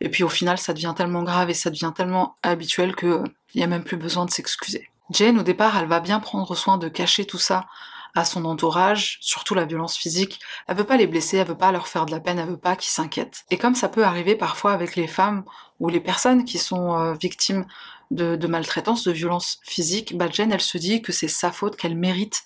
Et 0.00 0.08
puis 0.08 0.24
au 0.24 0.28
final, 0.28 0.58
ça 0.58 0.72
devient 0.72 0.94
tellement 0.96 1.22
grave 1.22 1.50
et 1.50 1.54
ça 1.54 1.70
devient 1.70 1.92
tellement 1.94 2.36
habituel 2.42 2.94
que 2.94 3.22
il 3.54 3.58
n'y 3.58 3.64
a 3.64 3.66
même 3.66 3.84
plus 3.84 3.96
besoin 3.96 4.24
de 4.24 4.30
s'excuser. 4.30 4.88
Jane, 5.10 5.38
au 5.38 5.42
départ, 5.42 5.76
elle 5.76 5.88
va 5.88 6.00
bien 6.00 6.20
prendre 6.20 6.54
soin 6.54 6.78
de 6.78 6.88
cacher 6.88 7.26
tout 7.26 7.38
ça 7.38 7.66
à 8.14 8.24
son 8.24 8.44
entourage, 8.44 9.18
surtout 9.20 9.54
la 9.54 9.64
violence 9.64 9.96
physique. 9.96 10.40
Elle 10.68 10.76
veut 10.76 10.84
pas 10.84 10.96
les 10.96 11.06
blesser, 11.06 11.38
elle 11.38 11.46
veut 11.46 11.56
pas 11.56 11.72
leur 11.72 11.88
faire 11.88 12.06
de 12.06 12.10
la 12.10 12.20
peine, 12.20 12.38
elle 12.38 12.48
veut 12.48 12.56
pas 12.56 12.76
qu'ils 12.76 12.90
s'inquiètent. 12.90 13.44
Et 13.50 13.58
comme 13.58 13.74
ça 13.74 13.88
peut 13.88 14.04
arriver 14.04 14.34
parfois 14.34 14.72
avec 14.72 14.96
les 14.96 15.06
femmes 15.06 15.44
ou 15.80 15.88
les 15.88 16.00
personnes 16.00 16.44
qui 16.44 16.58
sont 16.58 16.98
euh, 16.98 17.14
victimes 17.14 17.64
de, 18.12 18.46
maltraitance, 18.46 19.04
de 19.04 19.12
violence 19.12 19.58
physique, 19.62 20.16
bah 20.16 20.28
Jen, 20.30 20.52
elle 20.52 20.60
se 20.60 20.76
dit 20.78 21.00
que 21.00 21.12
c'est 21.12 21.28
sa 21.28 21.50
faute, 21.50 21.76
qu'elle 21.76 21.96
mérite 21.96 22.44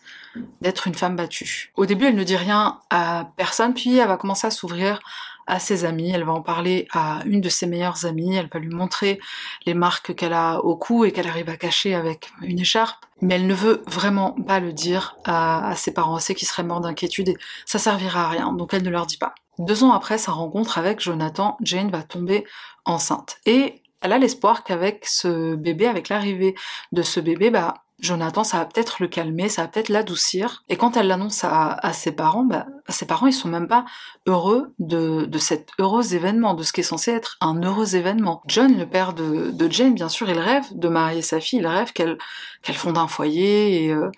d'être 0.61 0.87
une 0.87 0.95
femme 0.95 1.17
battue. 1.17 1.73
Au 1.75 1.87
début, 1.87 2.07
elle 2.07 2.15
ne 2.15 2.23
dit 2.23 2.37
rien 2.37 2.81
à 2.91 3.33
personne, 3.37 3.75
puis 3.75 3.97
elle 3.97 4.07
va 4.07 4.17
commencer 4.17 4.47
à 4.47 4.51
s'ouvrir 4.51 5.01
à 5.47 5.59
ses 5.59 5.85
amis, 5.85 6.11
elle 6.11 6.25
va 6.25 6.33
en 6.33 6.43
parler 6.43 6.89
à 6.93 7.21
une 7.25 7.41
de 7.41 7.49
ses 7.49 7.67
meilleures 7.67 8.05
amies, 8.05 8.37
elle 8.37 8.49
va 8.53 8.59
lui 8.59 8.75
montrer 8.75 9.21
les 9.65 9.75
marques 9.75 10.15
qu'elle 10.15 10.33
a 10.33 10.59
au 10.59 10.77
cou 10.77 11.05
et 11.05 11.13
qu'elle 11.13 11.29
arrive 11.29 11.49
à 11.49 11.57
cacher 11.57 11.95
avec 11.95 12.31
une 12.43 12.61
écharpe, 12.61 13.05
mais 13.21 13.37
elle 13.37 13.47
ne 13.47 13.55
veut 13.55 13.83
vraiment 13.87 14.33
pas 14.33 14.61
le 14.61 14.73
dire 14.73 15.17
à, 15.25 15.75
ses 15.77 15.93
parents, 15.93 16.19
c'est 16.19 16.35
qu'ils 16.35 16.49
seraient 16.49 16.65
morts 16.65 16.81
d'inquiétude 16.81 17.29
et 17.29 17.37
ça 17.65 17.79
servira 17.79 18.25
à 18.25 18.29
rien, 18.29 18.53
donc 18.53 18.75
elle 18.75 18.83
ne 18.83 18.91
leur 18.91 19.07
dit 19.07 19.19
pas. 19.19 19.35
Deux 19.59 19.85
ans 19.85 19.93
après 19.93 20.19
sa 20.19 20.33
rencontre 20.33 20.79
avec 20.79 21.01
Jonathan, 21.01 21.57
Jane 21.63 21.91
va 21.91 22.03
tomber 22.03 22.45
enceinte. 22.85 23.39
Et 23.47 23.83
elle 24.03 24.13
a 24.13 24.19
l'espoir 24.19 24.65
qu'avec 24.65 25.07
ce 25.07 25.55
bébé, 25.55 25.87
avec 25.87 26.11
l'arrivée 26.11 26.55
de 26.93 27.03
ce 27.03 27.21
bébé, 27.21 27.51
bah, 27.51 27.86
Jonathan, 27.99 28.45
ça 28.45 28.59
va 28.59 28.67
peut-être 28.67 29.01
le 29.01 29.09
calmer, 29.09 29.49
ça 29.49 29.63
va 29.63 29.69
peut-être 29.69 29.89
l'adoucir. 29.89 30.65
Et 30.69 30.77
quand 30.77 30.97
elle 30.97 31.07
l'annonce 31.07 31.45
à, 31.45 31.93
ses 31.95 32.13
parents, 32.13 32.45
bah, 32.45 32.67
ses 32.89 33.07
parents, 33.07 33.27
ils 33.27 33.33
sont 33.33 33.49
même 33.49 33.69
pas 33.69 33.87
heureux 34.27 34.75
de, 34.79 35.25
de 35.25 35.39
cet 35.39 35.71
heureux 35.79 36.15
événement, 36.15 36.55
de 36.55 36.63
ce 36.63 36.73
qui 36.73 36.81
est 36.81 36.85
censé 36.85 37.13
être 37.13 37.39
un 37.41 37.63
heureux 37.63 37.97
événement. 37.97 38.43
John, 38.47 38.77
le 38.77 38.87
père 38.87 39.15
de, 39.15 39.51
de 39.51 39.73
Jane, 39.73 39.95
bien 39.95 40.11
sûr, 40.11 40.29
il 40.29 40.39
rêve 40.39 40.67
de 40.73 40.89
marier 40.89 41.23
sa 41.23 41.41
fille, 41.41 41.61
il 41.61 41.67
rêve 41.67 41.93
qu'elle 41.93 42.19
qu'elle 42.63 42.77
fonde 42.77 42.99
un 42.99 43.09
foyer 43.09 43.85
et 43.85 43.93
euh, 43.93 44.11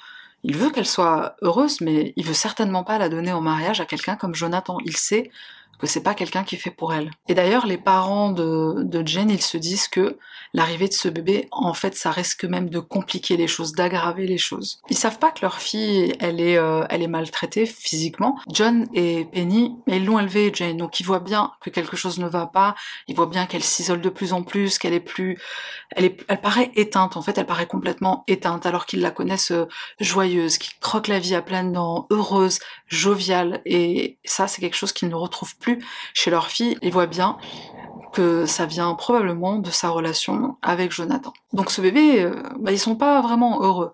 il 0.43 0.57
veut 0.57 0.71
qu'elle 0.71 0.87
soit 0.87 1.37
heureuse, 1.43 1.81
mais 1.81 2.13
il 2.17 2.25
veut 2.25 2.35
certainement 2.35 2.85
pas 2.85 2.99
la 2.99 3.09
donner 3.09 3.33
en 3.33 3.41
mariage 3.41 3.81
à 3.81 3.87
quelqu'un 3.87 4.17
comme 4.17 4.35
Jonathan. 4.35 4.79
Il 4.85 4.97
sait 4.97 5.31
que 5.79 5.87
c'est 5.87 6.03
pas 6.03 6.15
quelqu'un 6.15 6.45
qui 6.45 6.57
est 6.57 6.59
fait 6.59 6.71
pour 6.71 6.93
elle. 6.93 7.11
Et 7.29 7.35
d'ailleurs, 7.35 7.67
les 7.67 7.79
parents 7.79 8.31
de, 8.31 8.83
de 8.83 9.03
ils 9.09 9.43
se 9.43 9.57
disent 9.57 9.89
que 9.89 10.19
l'arrivée 10.55 10.89
de 10.89 10.93
ce 10.93 11.09
bébé, 11.09 11.49
en 11.51 11.75
fait, 11.75 11.95
ça 11.95 12.11
risque 12.11 12.45
même 12.45 12.71
de 12.71 12.79
compliquer 12.79 13.37
les 13.37 13.49
choses, 13.49 13.73
d'aggraver 13.73 14.27
les 14.27 14.39
choses. 14.39 14.81
Ils 14.89 14.97
savent 14.97 15.19
pas 15.19 15.31
que 15.31 15.41
leur 15.43 15.59
fille, 15.59 16.15
elle 16.21 16.41
est, 16.41 16.57
euh, 16.57 16.85
elle 16.91 17.03
est 17.03 17.09
maltraitée 17.09 17.67
physiquement. 17.67 18.39
John 18.53 18.87
et 18.95 19.27
Penny, 19.33 19.77
ils 19.87 20.05
l'ont 20.05 20.19
élevée, 20.19 20.51
Jane, 20.55 20.77
donc 20.77 21.01
ils 21.01 21.07
voient 21.07 21.21
bien 21.21 21.53
que 21.61 21.71
quelque 21.71 21.97
chose 21.97 22.19
ne 22.19 22.29
va 22.29 22.47
pas. 22.47 22.75
Ils 23.09 23.17
voient 23.17 23.27
bien 23.27 23.47
qu'elle 23.47 23.65
s'isole 23.65 24.01
de 24.01 24.09
plus 24.09 24.33
en 24.33 24.43
plus, 24.43 24.79
qu'elle 24.79 24.95
est 24.95 25.01
plus, 25.01 25.39
elle 25.97 26.05
est, 26.05 26.25
elle 26.29 26.41
paraît 26.41 26.71
éteinte. 26.75 27.17
En 27.17 27.23
fait, 27.23 27.37
elle 27.39 27.47
paraît 27.47 27.67
complètement 27.67 28.25
éteinte, 28.27 28.67
alors 28.67 28.87
qu'ils 28.87 29.01
la 29.01 29.11
connaissent 29.11 29.53
euh, 29.53 29.67
joyeuse, 30.01 30.59
qui 30.59 30.71
croque 30.81 31.09
la 31.09 31.19
vie 31.19 31.35
à 31.35 31.43
pleines 31.43 31.73
dents, 31.73 32.07
heureuse, 32.11 32.59
joviale. 32.87 33.61
Et 33.65 34.19
ça, 34.25 34.49
c'est 34.49 34.61
quelque 34.61 34.77
chose 34.77 34.93
qu'ils 34.93 35.09
ne 35.09 35.15
retrouvent 35.15 35.57
plus 35.57 35.68
chez 36.15 36.31
leur 36.31 36.49
fille, 36.49 36.79
ils 36.83 36.93
voient 36.93 37.07
bien 37.07 37.39
que 38.13 38.47
ça 38.47 38.67
vient 38.67 38.95
probablement 38.95 39.57
de 39.57 39.71
sa 39.71 39.91
relation 39.91 40.57
avec 40.63 40.93
Jonathan. 40.93 41.33
Donc 41.53 41.71
ce 41.71 41.81
bébé, 41.81 42.23
euh, 42.23 42.43
bah, 42.59 42.73
ils 42.73 42.79
sont 42.79 42.97
pas 42.97 43.21
vraiment 43.21 43.63
heureux. 43.63 43.93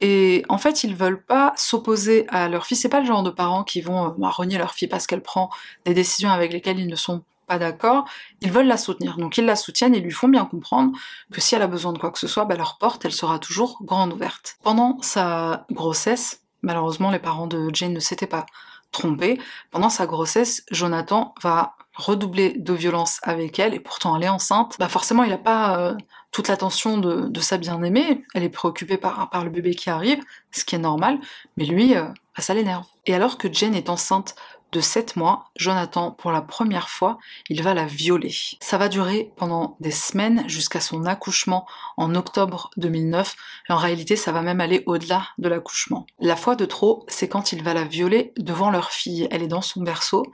Et 0.00 0.44
en 0.48 0.58
fait, 0.58 0.84
ils 0.84 0.94
veulent 0.94 1.22
pas 1.22 1.52
s'opposer 1.56 2.26
à 2.28 2.48
leur 2.48 2.66
fille. 2.66 2.76
C'est 2.76 2.88
pas 2.88 3.00
le 3.00 3.06
genre 3.06 3.22
de 3.22 3.30
parents 3.30 3.64
qui 3.64 3.80
vont 3.80 4.06
euh, 4.06 4.10
bah, 4.18 4.30
renier 4.30 4.58
leur 4.58 4.72
fille 4.72 4.88
parce 4.88 5.06
qu'elle 5.06 5.22
prend 5.22 5.50
des 5.84 5.94
décisions 5.94 6.30
avec 6.30 6.52
lesquelles 6.52 6.78
ils 6.78 6.86
ne 6.86 6.96
sont 6.96 7.22
pas 7.46 7.58
d'accord. 7.58 8.04
Ils 8.40 8.50
veulent 8.50 8.66
la 8.66 8.76
soutenir. 8.76 9.16
Donc 9.16 9.38
ils 9.38 9.44
la 9.44 9.56
soutiennent 9.56 9.94
et 9.94 10.00
lui 10.00 10.10
font 10.10 10.28
bien 10.28 10.44
comprendre 10.44 10.96
que 11.32 11.40
si 11.40 11.54
elle 11.54 11.62
a 11.62 11.68
besoin 11.68 11.92
de 11.92 11.98
quoi 11.98 12.10
que 12.10 12.18
ce 12.18 12.28
soit, 12.28 12.44
bah, 12.44 12.56
leur 12.56 12.78
porte, 12.78 13.04
elle 13.04 13.12
sera 13.12 13.38
toujours 13.38 13.78
grande 13.82 14.12
ouverte. 14.12 14.56
Pendant 14.62 14.98
sa 15.02 15.66
grossesse, 15.70 16.42
malheureusement, 16.62 17.10
les 17.10 17.18
parents 17.18 17.46
de 17.46 17.70
Jane 17.72 17.92
ne 17.92 18.00
s'étaient 18.00 18.26
pas 18.26 18.46
trompée. 18.92 19.38
Pendant 19.70 19.90
sa 19.90 20.06
grossesse, 20.06 20.64
Jonathan 20.70 21.34
va 21.42 21.76
redoubler 21.94 22.54
de 22.56 22.72
violence 22.74 23.20
avec 23.22 23.58
elle 23.58 23.74
et 23.74 23.80
pourtant 23.80 24.16
elle 24.16 24.24
est 24.24 24.28
enceinte. 24.28 24.76
Bah 24.78 24.88
forcément, 24.88 25.24
il 25.24 25.30
n'a 25.30 25.38
pas 25.38 25.78
euh, 25.78 25.94
toute 26.30 26.48
l'attention 26.48 26.98
de, 26.98 27.40
sa 27.40 27.56
bien-aimée. 27.56 28.24
Elle 28.34 28.42
est 28.42 28.50
préoccupée 28.50 28.98
par, 28.98 29.30
le 29.42 29.50
bébé 29.50 29.74
qui 29.74 29.88
arrive, 29.88 30.22
ce 30.50 30.64
qui 30.64 30.74
est 30.74 30.78
normal. 30.78 31.18
Mais 31.56 31.64
lui, 31.64 31.96
euh, 31.96 32.02
bah, 32.02 32.42
ça 32.42 32.54
l'énerve. 32.54 32.84
Et 33.06 33.14
alors 33.14 33.38
que 33.38 33.52
Jane 33.52 33.74
est 33.74 33.88
enceinte 33.88 34.34
de 34.76 34.80
7 34.82 35.16
mois, 35.16 35.46
Jonathan, 35.56 36.10
pour 36.10 36.32
la 36.32 36.42
première 36.42 36.90
fois, 36.90 37.16
il 37.48 37.62
va 37.62 37.72
la 37.72 37.86
violer. 37.86 38.34
Ça 38.60 38.76
va 38.76 38.90
durer 38.90 39.32
pendant 39.36 39.78
des 39.80 39.90
semaines 39.90 40.46
jusqu'à 40.48 40.80
son 40.80 41.06
accouchement 41.06 41.66
en 41.96 42.14
octobre 42.14 42.68
2009. 42.76 43.36
Et 43.70 43.72
en 43.72 43.78
réalité, 43.78 44.16
ça 44.16 44.32
va 44.32 44.42
même 44.42 44.60
aller 44.60 44.82
au-delà 44.84 45.28
de 45.38 45.48
l'accouchement. 45.48 46.04
La 46.20 46.36
fois 46.36 46.56
de 46.56 46.66
trop, 46.66 47.06
c'est 47.08 47.26
quand 47.26 47.52
il 47.52 47.62
va 47.62 47.72
la 47.72 47.84
violer 47.84 48.34
devant 48.36 48.68
leur 48.68 48.90
fille. 48.90 49.26
Elle 49.30 49.42
est 49.42 49.48
dans 49.48 49.62
son 49.62 49.80
berceau 49.80 50.26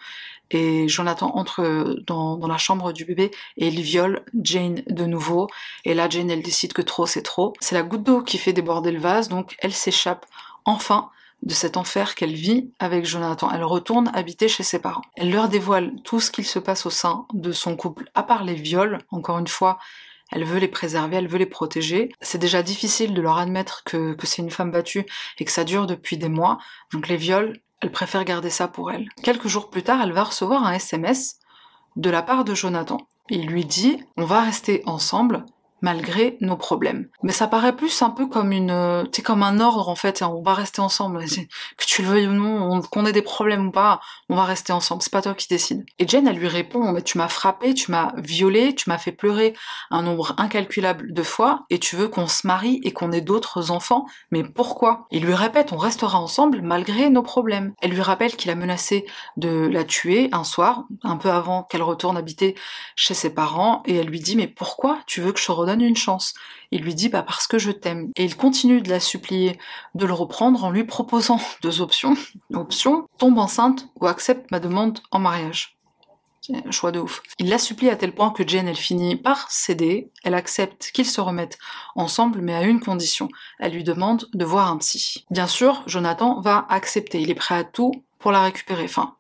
et 0.51 0.89
Jonathan 0.89 1.31
entre 1.37 1.97
dans, 2.09 2.37
dans, 2.37 2.49
la 2.49 2.59
chambre 2.59 2.93
du 2.93 3.05
bébé 3.05 3.31
et 3.57 3.69
il 3.69 3.81
viole 3.81 4.25
Jane 4.43 4.83
de 4.89 5.05
nouveau. 5.05 5.47
Et 5.85 5.95
là, 5.95 6.09
Jane, 6.09 6.33
elle 6.33 6.43
décide 6.43 6.73
que 6.73 6.83
trop, 6.83 7.07
c'est 7.07 7.23
trop. 7.23 7.53
C'est 7.61 7.77
la 7.77 7.85
goutte 7.85 8.03
d'eau 8.03 8.23
qui 8.23 8.39
fait 8.39 8.53
déborder 8.53 8.91
le 8.91 8.99
vase, 8.99 9.29
donc 9.29 9.55
elle 9.61 9.73
s'échappe 9.73 10.27
enfin 10.65 11.11
de 11.43 11.55
cet 11.55 11.77
enfer 11.77 12.15
qu'elle 12.15 12.35
vit 12.35 12.71
avec 12.79 13.05
Jonathan. 13.05 13.51
Elle 13.53 13.65
retourne 13.65 14.11
habiter 14.15 14.49
chez 14.49 14.63
ses 14.63 14.79
parents. 14.79 15.03
Elle 15.17 15.33
leur 15.33 15.49
dévoile 15.49 15.93
tout 16.05 16.21
ce 16.21 16.31
qu'il 16.31 16.47
se 16.47 16.59
passe 16.59 16.87
au 16.87 16.91
sein 16.91 17.27
de 17.33 17.53
son 17.53 17.77
couple, 17.77 18.11
à 18.15 18.23
part 18.23 18.45
les 18.45 18.55
viols. 18.55 18.99
Encore 19.11 19.39
une 19.39 19.49
fois, 19.49 19.79
elle 20.31 20.45
veut 20.45 20.59
les 20.59 20.69
préserver, 20.69 21.17
elle 21.17 21.29
veut 21.29 21.39
les 21.39 21.47
protéger. 21.47 22.11
C'est 22.21 22.39
déjà 22.39 22.63
difficile 22.63 23.13
de 23.13 23.21
leur 23.21 23.39
admettre 23.39 23.85
que, 23.85 24.17
c'est 24.23 24.43
une 24.43 24.51
femme 24.51 24.71
battue 24.71 25.05
et 25.39 25.45
que 25.45 25.51
ça 25.51 25.65
dure 25.65 25.87
depuis 25.87 26.17
des 26.17 26.29
mois. 26.29 26.59
Donc 26.93 27.09
les 27.09 27.17
viols, 27.17 27.61
elle 27.81 27.93
préfère 27.93 28.25
garder 28.25 28.51
ça 28.51 28.69
pour 28.69 28.91
elle. 28.91 29.09
Quelques 29.23 29.49
jours 29.49 29.69
plus 29.69 29.83
tard, 29.83 30.01
elle 30.03 30.13
va 30.13 30.25
recevoir 30.25 30.65
un 30.65 30.73
SMS 30.73 31.39
de 31.97 32.09
la 32.09 32.23
part 32.23 32.45
de 32.45 32.55
Jonathan. 32.55 32.99
Il 33.29 33.47
lui 33.47 33.65
dit 33.65 33.99
On 34.17 34.25
va 34.25 34.41
rester 34.41 34.83
ensemble, 34.87 35.45
malgré 35.83 36.39
nos 36.41 36.57
problèmes. 36.57 37.09
Mais 37.23 37.33
ça 37.33 37.47
paraît 37.47 37.77
plus 37.77 38.03
un 38.03 38.11
peu 38.11 38.27
comme 38.27 38.53
une, 38.53 38.71
euh, 38.71 39.05
c'est 39.13 39.23
comme 39.23 39.43
un 39.43 39.61
ordre 39.61 39.89
en 39.89 39.95
fait. 39.95 40.23
On 40.23 40.43
va 40.43 40.55
rester 40.55 40.81
ensemble, 40.81 41.25
que 41.77 41.85
tu 41.85 42.03
le 42.03 42.09
veuilles 42.09 42.29
ou 42.29 42.33
non, 42.33 42.81
qu'on 42.83 43.05
ait 43.05 43.13
des 43.13 43.23
problèmes 43.23 43.67
ou 43.69 43.71
pas, 43.71 44.01
on 44.29 44.37
va 44.37 44.45
rester 44.45 44.73
ensemble. 44.73 45.03
C'est 45.03 45.13
pas 45.13 45.23
toi 45.23 45.35
qui 45.35 45.49
décide. 45.49 45.85
Et 45.99 46.09
Jen, 46.09 46.27
elle 46.27 46.37
lui 46.37 46.49
répond 46.49 46.93
mais 46.93 47.03
tu 47.03 47.19
m'as 47.19 47.29
frappé, 47.29 47.75
tu 47.75 47.91
m'as 47.91 48.13
violé, 48.17 48.75
tu 48.75 48.89
m'as 48.89 48.99
fait 48.99 49.13
pleurer 49.13 49.55
un 49.91 50.03
nombre 50.03 50.35
incalculable 50.39 51.13
de 51.13 51.23
fois, 51.23 51.65
et 51.71 51.79
tu 51.79 51.97
veux 51.97 52.09
qu'on 52.09 52.27
se 52.27 52.47
marie 52.47 52.81
et 52.85 52.93
qu'on 52.93 53.13
ait 53.13 53.21
d'autres 53.21 53.71
enfants. 53.71 54.07
Mais 54.31 54.45
pourquoi? 54.45 55.07
Il 55.11 55.25
lui 55.25 55.35
répète 55.35 55.73
on 55.73 55.77
restera 55.77 56.19
ensemble 56.19 56.61
malgré 56.63 57.11
nos 57.11 57.23
problèmes. 57.23 57.75
Elle 57.81 57.93
lui 57.93 58.03
rappelle 58.03 58.37
qu'il 58.37 58.51
a 58.51 58.55
menacé 58.55 59.07
de 59.37 59.67
la 59.67 59.85
tuer 59.85 60.29
un 60.33 60.45
soir, 60.45 60.85
un 61.03 61.17
peu 61.17 61.31
avant 61.31 61.63
qu'elle 61.63 61.83
retourne 61.83 62.17
habiter 62.17 62.55
chez 62.95 63.15
ses 63.15 63.33
parents, 63.33 63.83
et 63.87 63.97
elle 63.97 64.07
lui 64.07 64.21
dit 64.21 64.37
mais 64.37 64.49
pourquoi? 64.49 64.99
Tu 65.07 65.21
veux 65.21 65.33
que 65.33 65.41
je 65.41 65.51
redonne 65.51 65.72
une 65.81 65.97
chance. 65.97 66.35
Il 66.71 66.83
lui 66.83 66.95
dit 66.95 67.09
bah 67.09 67.23
parce 67.23 67.47
que 67.47 67.59
je 67.59 67.71
t'aime. 67.71 68.11
Et 68.17 68.25
il 68.25 68.37
continue 68.37 68.81
de 68.81 68.91
la 68.91 69.01
supplier 69.01 69.59
de 69.95 70.07
le 70.07 70.13
reprendre 70.13 70.65
en 70.65 70.71
lui 70.71 70.85
proposant 70.85 71.41
deux 71.63 71.81
options. 71.81 72.17
Option, 72.53 73.09
tombe 73.19 73.39
enceinte 73.39 73.89
ou 74.01 74.07
accepte 74.07 74.51
ma 74.51 74.61
demande 74.61 75.01
en 75.11 75.19
mariage. 75.19 75.77
Un 76.53 76.73
choix 76.73 76.91
de 76.91 76.99
ouf. 76.99 77.23
Il 77.39 77.49
la 77.49 77.59
supplie 77.59 77.89
à 77.89 77.95
tel 77.95 78.13
point 78.13 78.31
que 78.31 78.47
Jane, 78.47 78.67
elle 78.67 78.75
finit 78.75 79.15
par 79.15 79.49
céder, 79.51 80.11
elle 80.25 80.35
accepte 80.35 80.91
qu'ils 80.93 81.07
se 81.07 81.21
remettent 81.21 81.59
ensemble, 81.95 82.41
mais 82.41 82.55
à 82.55 82.63
une 82.63 82.81
condition. 82.81 83.29
Elle 83.61 83.73
lui 83.73 83.85
demande 83.85 84.29
de 84.35 84.45
voir 84.45 84.69
un 84.69 84.79
psy. 84.79 85.25
Bien 85.31 85.47
sûr, 85.47 85.85
Jonathan 85.87 86.41
va 86.41 86.67
accepter, 86.69 87.21
il 87.21 87.31
est 87.31 87.37
prêt 87.37 87.55
à 87.55 87.65
tout 87.65 87.93
pour 88.19 88.33
la 88.33 88.43
récupérer. 88.43 88.85
Enfin, 88.85 89.15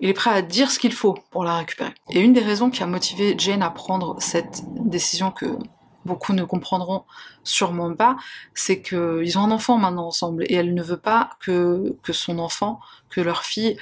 il 0.00 0.08
est 0.08 0.14
prêt 0.14 0.30
à 0.30 0.42
dire 0.42 0.70
ce 0.70 0.78
qu'il 0.78 0.92
faut 0.92 1.18
pour 1.30 1.44
la 1.44 1.56
récupérer. 1.56 1.92
Et 2.10 2.20
une 2.20 2.32
des 2.32 2.40
raisons 2.40 2.70
qui 2.70 2.82
a 2.82 2.86
motivé 2.86 3.34
Jane 3.36 3.62
à 3.62 3.70
prendre 3.70 4.16
cette 4.20 4.62
décision 4.84 5.32
que 5.32 5.58
beaucoup 6.04 6.32
ne 6.32 6.44
comprendront 6.44 7.04
sûrement 7.42 7.94
pas, 7.94 8.16
c'est 8.54 8.80
qu'ils 8.80 9.38
ont 9.38 9.42
un 9.42 9.50
enfant 9.50 9.78
maintenant 9.78 10.06
ensemble 10.06 10.44
et 10.48 10.54
elle 10.54 10.74
ne 10.74 10.82
veut 10.82 10.98
pas 10.98 11.30
que, 11.40 11.96
que 12.02 12.12
son 12.12 12.38
enfant, 12.38 12.80
que 13.10 13.20
leur 13.20 13.42
fille 13.42 13.76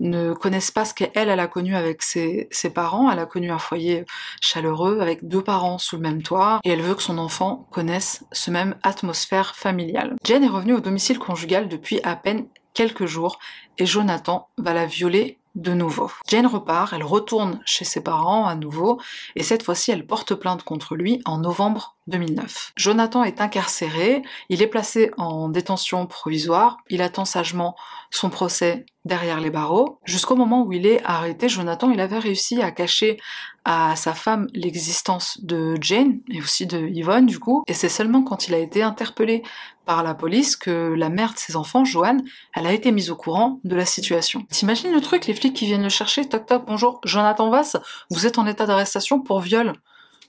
ne 0.00 0.34
connaisse 0.34 0.70
pas 0.70 0.84
ce 0.84 0.94
qu'elle, 0.94 1.10
elle 1.14 1.40
a 1.40 1.46
connu 1.46 1.74
avec 1.74 2.02
ses, 2.02 2.48
ses, 2.50 2.70
parents. 2.70 3.10
Elle 3.10 3.18
a 3.18 3.26
connu 3.26 3.50
un 3.50 3.58
foyer 3.58 4.04
chaleureux 4.40 5.00
avec 5.00 5.26
deux 5.26 5.42
parents 5.42 5.78
sous 5.78 5.96
le 5.96 6.02
même 6.02 6.22
toit 6.22 6.60
et 6.64 6.70
elle 6.70 6.82
veut 6.82 6.94
que 6.94 7.02
son 7.02 7.18
enfant 7.18 7.66
connaisse 7.70 8.24
ce 8.32 8.50
même 8.50 8.76
atmosphère 8.82 9.56
familiale. 9.56 10.16
Jane 10.24 10.44
est 10.44 10.48
revenue 10.48 10.74
au 10.74 10.80
domicile 10.80 11.18
conjugal 11.18 11.68
depuis 11.68 12.00
à 12.02 12.16
peine 12.16 12.46
quelques 12.74 13.06
jours 13.06 13.38
et 13.78 13.86
Jonathan 13.86 14.48
va 14.58 14.74
la 14.74 14.86
violer 14.86 15.38
de 15.56 15.72
nouveau. 15.72 16.10
Jane 16.28 16.46
repart, 16.46 16.92
elle 16.92 17.02
retourne 17.02 17.60
chez 17.64 17.84
ses 17.84 18.02
parents 18.02 18.46
à 18.46 18.54
nouveau, 18.54 19.00
et 19.34 19.42
cette 19.42 19.62
fois-ci 19.62 19.90
elle 19.90 20.06
porte 20.06 20.34
plainte 20.34 20.62
contre 20.62 20.94
lui 20.94 21.20
en 21.24 21.38
novembre 21.38 21.95
2009. 22.06 22.72
Jonathan 22.76 23.24
est 23.24 23.40
incarcéré, 23.40 24.22
il 24.48 24.62
est 24.62 24.66
placé 24.66 25.10
en 25.16 25.48
détention 25.48 26.06
provisoire, 26.06 26.78
il 26.88 27.02
attend 27.02 27.24
sagement 27.24 27.76
son 28.10 28.30
procès 28.30 28.86
derrière 29.04 29.40
les 29.40 29.50
barreaux. 29.50 29.98
Jusqu'au 30.04 30.36
moment 30.36 30.64
où 30.64 30.72
il 30.72 30.86
est 30.86 31.02
arrêté, 31.04 31.48
Jonathan, 31.48 31.90
il 31.90 32.00
avait 32.00 32.18
réussi 32.18 32.62
à 32.62 32.70
cacher 32.70 33.18
à 33.64 33.96
sa 33.96 34.14
femme 34.14 34.46
l'existence 34.52 35.38
de 35.42 35.76
Jane 35.80 36.20
et 36.30 36.40
aussi 36.40 36.66
de 36.66 36.78
Yvonne 36.78 37.26
du 37.26 37.38
coup, 37.40 37.64
et 37.66 37.74
c'est 37.74 37.88
seulement 37.88 38.22
quand 38.22 38.46
il 38.46 38.54
a 38.54 38.58
été 38.58 38.82
interpellé 38.82 39.42
par 39.84 40.02
la 40.02 40.14
police 40.14 40.56
que 40.56 40.94
la 40.94 41.08
mère 41.08 41.32
de 41.32 41.38
ses 41.38 41.56
enfants, 41.56 41.84
Joanne, 41.84 42.24
elle 42.54 42.66
a 42.66 42.72
été 42.72 42.90
mise 42.92 43.10
au 43.10 43.16
courant 43.16 43.60
de 43.64 43.76
la 43.76 43.86
situation. 43.86 44.44
T'imagines 44.50 44.92
le 44.92 45.00
truc, 45.00 45.26
les 45.26 45.34
flics 45.34 45.54
qui 45.54 45.66
viennent 45.66 45.82
le 45.82 45.88
chercher, 45.88 46.28
toc 46.28 46.46
toc, 46.46 46.64
bonjour, 46.66 47.00
Jonathan 47.04 47.50
Vass, 47.50 47.76
vous 48.10 48.26
êtes 48.26 48.38
en 48.38 48.46
état 48.46 48.66
d'arrestation 48.66 49.20
pour 49.20 49.40
viol. 49.40 49.74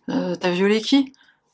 Euh, 0.10 0.36
T'as 0.36 0.52
violé 0.52 0.82
qui? 0.82 1.12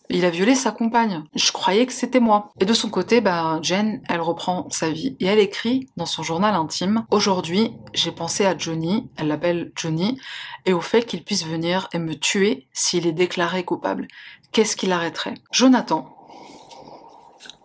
Il 0.10 0.26
a 0.26 0.30
violé 0.30 0.56
sa 0.56 0.72
compagne. 0.72 1.24
Je 1.36 1.52
croyais 1.52 1.86
que 1.86 1.94
c'était 1.94 2.20
moi. 2.20 2.52
Et 2.60 2.66
de 2.66 2.74
son 2.74 2.90
côté, 2.90 3.22
bah, 3.22 3.60
Jen, 3.62 4.02
elle 4.10 4.22
reprend 4.22 4.68
sa 4.70 4.90
vie. 4.90 5.16
Et 5.20 5.26
elle 5.26 5.40
écrit 5.40 5.88
dans 5.98 6.06
son 6.06 6.24
journal 6.24 6.56
intime, 6.56 7.06
Aujourd'hui, 7.12 7.72
j'ai 7.94 8.12
pensé 8.12 8.46
à 8.46 8.58
Johnny, 8.58 9.10
elle 9.18 9.28
l'appelle 9.28 9.72
Johnny, 9.76 10.20
et 10.66 10.74
au 10.74 10.82
fait 10.82 11.06
qu'il 11.06 11.24
puisse 11.24 11.46
venir 11.46 11.90
et 11.94 12.00
me 12.00 12.16
tuer 12.16 12.68
s'il 12.74 13.08
est 13.08 13.14
déclaré 13.14 13.64
coupable. 13.64 14.08
Qu'est-ce 14.52 14.76
qui 14.76 14.86
l'arrêterait 14.86 15.36
Jonathan, 15.52 16.16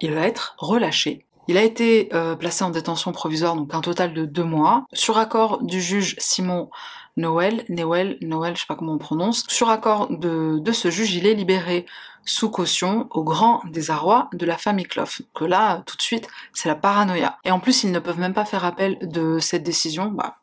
il 0.00 0.12
va 0.12 0.26
être 0.26 0.54
relâché. 0.59 1.26
Il 1.49 1.57
a 1.57 1.62
été 1.62 2.11
euh, 2.12 2.37
placé 2.37 2.62
en 2.62 2.71
détention 2.71 3.12
provisoire, 3.12 3.57
donc 3.57 3.75
un 3.75 3.80
total 3.80 4.12
de 4.12 4.25
deux 4.25 4.45
mois, 4.45 4.87
sur 4.92 5.18
accord 5.18 5.62
du 5.62 5.80
juge 5.80 6.14
Simon 6.18 6.68
Noël, 7.16 7.64
Noël, 7.68 8.16
Noël, 8.23 8.54
je 8.54 8.61
sais 8.61 8.66
pas 8.68 8.76
comment 8.76 8.92
on 8.92 8.99
prononce. 8.99 9.45
Sur 9.49 9.71
accord 9.71 10.09
de, 10.09 10.59
de 10.61 10.73
ce 10.73 10.90
juge, 10.90 11.14
il 11.14 11.26
est 11.26 11.35
libéré 11.35 11.85
sous 12.28 12.50
caution 12.50 13.08
au 13.11 13.25
grand 13.25 13.62
désarroi 13.64 14.28
de 14.35 14.44
la 14.44 14.58
famille 14.58 14.85
Clough. 14.85 15.23
Que 15.35 15.44
là, 15.44 15.82
tout 15.87 15.97
de 15.97 16.02
suite, 16.02 16.28
c'est 16.52 16.68
la 16.68 16.75
paranoïa. 16.75 17.38
Et 17.44 17.50
en 17.50 17.58
plus, 17.58 17.85
ils 17.85 17.90
ne 17.90 17.99
peuvent 17.99 18.18
même 18.18 18.35
pas 18.35 18.44
faire 18.44 18.64
appel 18.64 18.99
de 19.00 19.38
cette 19.38 19.62
décision. 19.62 20.11
Bah, 20.11 20.37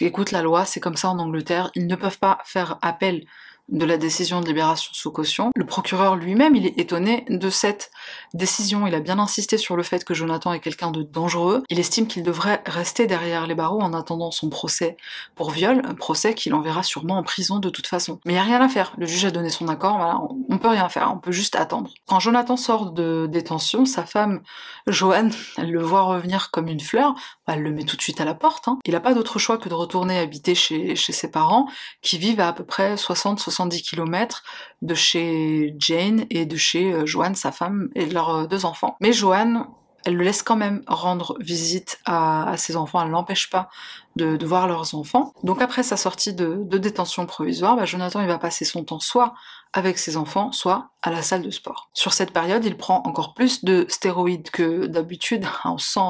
écoute, 0.00 0.32
la 0.32 0.42
loi, 0.42 0.64
c'est 0.64 0.80
comme 0.80 0.96
ça 0.96 1.10
en 1.10 1.18
Angleterre. 1.18 1.70
Ils 1.74 1.86
ne 1.86 1.96
peuvent 1.96 2.18
pas 2.18 2.38
faire 2.44 2.78
appel 2.80 3.26
de 3.68 3.84
la 3.84 3.96
décision 3.96 4.40
de 4.40 4.46
libération 4.46 4.90
sous 4.94 5.10
caution. 5.10 5.50
Le 5.54 5.66
procureur 5.66 6.16
lui-même, 6.16 6.56
il 6.56 6.66
est 6.66 6.78
étonné 6.78 7.24
de 7.28 7.50
cette 7.50 7.90
décision. 8.34 8.86
Il 8.86 8.94
a 8.94 9.00
bien 9.00 9.18
insisté 9.18 9.58
sur 9.58 9.76
le 9.76 9.82
fait 9.82 10.04
que 10.04 10.14
Jonathan 10.14 10.52
est 10.52 10.60
quelqu'un 10.60 10.90
de 10.90 11.02
dangereux. 11.02 11.62
Il 11.68 11.78
estime 11.78 12.06
qu'il 12.06 12.22
devrait 12.22 12.62
rester 12.66 13.06
derrière 13.06 13.46
les 13.46 13.54
barreaux 13.54 13.80
en 13.80 13.92
attendant 13.92 14.30
son 14.30 14.48
procès 14.48 14.96
pour 15.34 15.50
viol, 15.50 15.82
un 15.84 15.94
procès 15.94 16.34
qu'il 16.34 16.54
enverra 16.54 16.82
sûrement 16.82 17.18
en 17.18 17.22
prison 17.22 17.58
de 17.58 17.70
toute 17.70 17.86
façon. 17.86 18.20
Mais 18.24 18.32
il 18.32 18.36
n'y 18.36 18.40
a 18.40 18.44
rien 18.44 18.60
à 18.60 18.68
faire. 18.68 18.94
Le 18.96 19.06
juge 19.06 19.24
a 19.24 19.30
donné 19.30 19.50
son 19.50 19.68
accord, 19.68 19.96
voilà, 19.96 20.20
on 20.48 20.58
peut 20.58 20.68
rien 20.68 20.88
faire, 20.88 21.12
on 21.14 21.18
peut 21.18 21.32
juste 21.32 21.56
attendre. 21.56 21.90
Quand 22.06 22.20
Jonathan 22.20 22.56
sort 22.56 22.92
de 22.92 23.26
détention, 23.30 23.84
sa 23.84 24.04
femme, 24.04 24.42
Joanne, 24.86 25.32
le 25.58 25.82
voit 25.82 26.02
revenir 26.02 26.50
comme 26.50 26.68
une 26.68 26.80
fleur, 26.80 27.14
bah, 27.46 27.54
elle 27.54 27.62
le 27.62 27.70
met 27.70 27.84
tout 27.84 27.96
de 27.96 28.02
suite 28.02 28.20
à 28.20 28.24
la 28.24 28.34
porte. 28.34 28.68
Hein. 28.68 28.78
Il 28.84 28.92
n'a 28.92 29.00
pas 29.00 29.14
d'autre 29.14 29.38
choix 29.38 29.58
que 29.58 29.68
de 29.68 29.74
retourner 29.74 30.18
habiter 30.18 30.54
chez, 30.54 30.96
chez 30.96 31.12
ses 31.12 31.30
parents, 31.30 31.68
qui 32.02 32.18
vivent 32.18 32.40
à 32.40 32.48
à 32.48 32.52
peu 32.52 32.64
près 32.64 32.94
60-70 32.94 33.57
70 33.58 33.82
km 33.82 34.42
de 34.82 34.94
chez 34.94 35.74
Jane 35.78 36.26
et 36.30 36.46
de 36.46 36.56
chez 36.56 36.92
euh, 36.92 37.06
Joanne, 37.06 37.34
sa 37.34 37.50
femme, 37.50 37.88
et 37.94 38.06
leurs 38.06 38.30
euh, 38.30 38.46
deux 38.46 38.64
enfants. 38.64 38.96
Mais 39.00 39.12
Joanne, 39.12 39.66
elle 40.08 40.16
le 40.16 40.24
laisse 40.24 40.42
quand 40.42 40.56
même 40.56 40.82
rendre 40.86 41.36
visite 41.38 42.00
à, 42.06 42.54
ses 42.56 42.76
enfants, 42.76 43.02
elle 43.02 43.10
l'empêche 43.10 43.50
pas 43.50 43.68
de, 44.16 44.44
voir 44.44 44.66
leurs 44.66 44.94
enfants. 44.94 45.34
Donc 45.44 45.60
après 45.60 45.82
sa 45.82 45.98
sortie 45.98 46.32
de, 46.32 46.64
détention 46.78 47.26
provisoire, 47.26 47.76
bah, 47.76 47.84
Jonathan 47.84 48.22
il 48.22 48.26
va 48.26 48.38
passer 48.38 48.64
son 48.64 48.84
temps 48.84 49.00
soit 49.00 49.34
avec 49.74 49.98
ses 49.98 50.16
enfants, 50.16 50.50
soit 50.50 50.88
à 51.02 51.10
la 51.10 51.20
salle 51.20 51.42
de 51.42 51.50
sport. 51.50 51.90
Sur 51.92 52.14
cette 52.14 52.32
période, 52.32 52.64
il 52.64 52.78
prend 52.78 53.02
encore 53.04 53.34
plus 53.34 53.64
de 53.64 53.84
stéroïdes 53.90 54.48
que 54.48 54.86
d'habitude. 54.86 55.44
On 55.66 55.76
sent, 55.76 56.00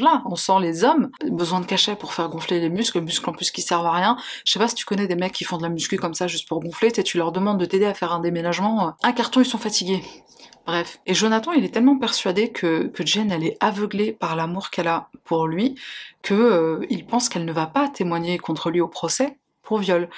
là, 0.00 0.22
on 0.26 0.36
sent 0.36 0.60
les 0.60 0.84
hommes, 0.84 1.10
besoin 1.30 1.60
de 1.60 1.64
cachet 1.64 1.96
pour 1.96 2.12
faire 2.12 2.28
gonfler 2.28 2.60
les 2.60 2.68
muscles, 2.68 3.00
muscles 3.00 3.30
en 3.30 3.32
plus 3.32 3.50
qui 3.50 3.62
servent 3.62 3.86
à 3.86 3.92
rien. 3.92 4.18
Je 4.44 4.52
sais 4.52 4.58
pas 4.58 4.68
si 4.68 4.74
tu 4.74 4.84
connais 4.84 5.06
des 5.06 5.16
mecs 5.16 5.32
qui 5.32 5.44
font 5.44 5.56
de 5.56 5.62
la 5.62 5.70
muscu 5.70 5.96
comme 5.96 6.14
ça 6.14 6.26
juste 6.26 6.46
pour 6.46 6.60
gonfler, 6.60 6.92
tu 6.92 7.16
leur 7.16 7.32
demandes 7.32 7.58
de 7.58 7.64
t'aider 7.64 7.86
à 7.86 7.94
faire 7.94 8.12
un 8.12 8.20
déménagement, 8.20 8.94
un 9.02 9.12
carton 9.12 9.40
ils 9.40 9.46
sont 9.46 9.58
fatigués. 9.58 10.04
Bref. 10.68 11.00
Et 11.06 11.14
Jonathan, 11.14 11.52
il 11.52 11.64
est 11.64 11.70
tellement 11.70 11.96
persuadé 11.96 12.52
que, 12.52 12.88
que 12.88 13.06
Jen, 13.06 13.32
elle 13.32 13.42
est 13.42 13.56
aveuglée 13.58 14.12
par 14.12 14.36
l'amour 14.36 14.68
qu'elle 14.68 14.86
a 14.86 15.08
pour 15.24 15.46
lui, 15.46 15.76
que 16.20 16.34
euh, 16.34 16.86
il 16.90 17.06
pense 17.06 17.30
qu'elle 17.30 17.46
ne 17.46 17.52
va 17.54 17.66
pas 17.66 17.88
témoigner 17.88 18.36
contre 18.36 18.68
lui 18.68 18.82
au 18.82 18.86
procès 18.86 19.38
pour 19.62 19.78
viol. 19.78 20.10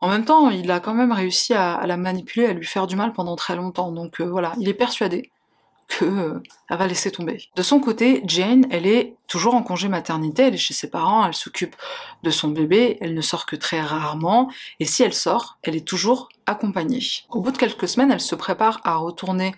En 0.00 0.08
même 0.08 0.24
temps, 0.24 0.48
il 0.48 0.70
a 0.70 0.80
quand 0.80 0.94
même 0.94 1.12
réussi 1.12 1.52
à, 1.52 1.86
la 1.86 1.98
manipuler, 1.98 2.46
à 2.46 2.54
lui 2.54 2.64
faire 2.64 2.86
du 2.86 2.96
mal 2.96 3.12
pendant 3.12 3.36
très 3.36 3.54
longtemps. 3.54 3.92
Donc 3.92 4.22
euh, 4.22 4.24
voilà, 4.24 4.54
il 4.58 4.66
est 4.70 4.74
persuadé 4.74 5.30
que 5.88 6.06
euh, 6.06 6.42
elle 6.70 6.78
va 6.78 6.86
laisser 6.86 7.10
tomber. 7.10 7.44
De 7.54 7.62
son 7.62 7.78
côté, 7.78 8.22
Jane, 8.24 8.66
elle 8.70 8.86
est 8.86 9.14
toujours 9.26 9.54
en 9.54 9.62
congé 9.62 9.88
maternité, 9.88 10.44
elle 10.44 10.54
est 10.54 10.56
chez 10.56 10.72
ses 10.72 10.88
parents, 10.88 11.26
elle 11.26 11.34
s'occupe 11.34 11.76
de 12.22 12.30
son 12.30 12.48
bébé, 12.48 12.96
elle 13.02 13.12
ne 13.12 13.20
sort 13.20 13.44
que 13.44 13.56
très 13.56 13.82
rarement, 13.82 14.50
et 14.80 14.86
si 14.86 15.02
elle 15.02 15.12
sort, 15.12 15.58
elle 15.62 15.76
est 15.76 15.86
toujours 15.86 16.30
accompagnée. 16.46 17.02
Au 17.28 17.42
bout 17.42 17.50
de 17.50 17.58
quelques 17.58 17.88
semaines, 17.88 18.10
elle 18.10 18.20
se 18.20 18.34
prépare 18.34 18.80
à 18.84 18.96
retourner 18.96 19.54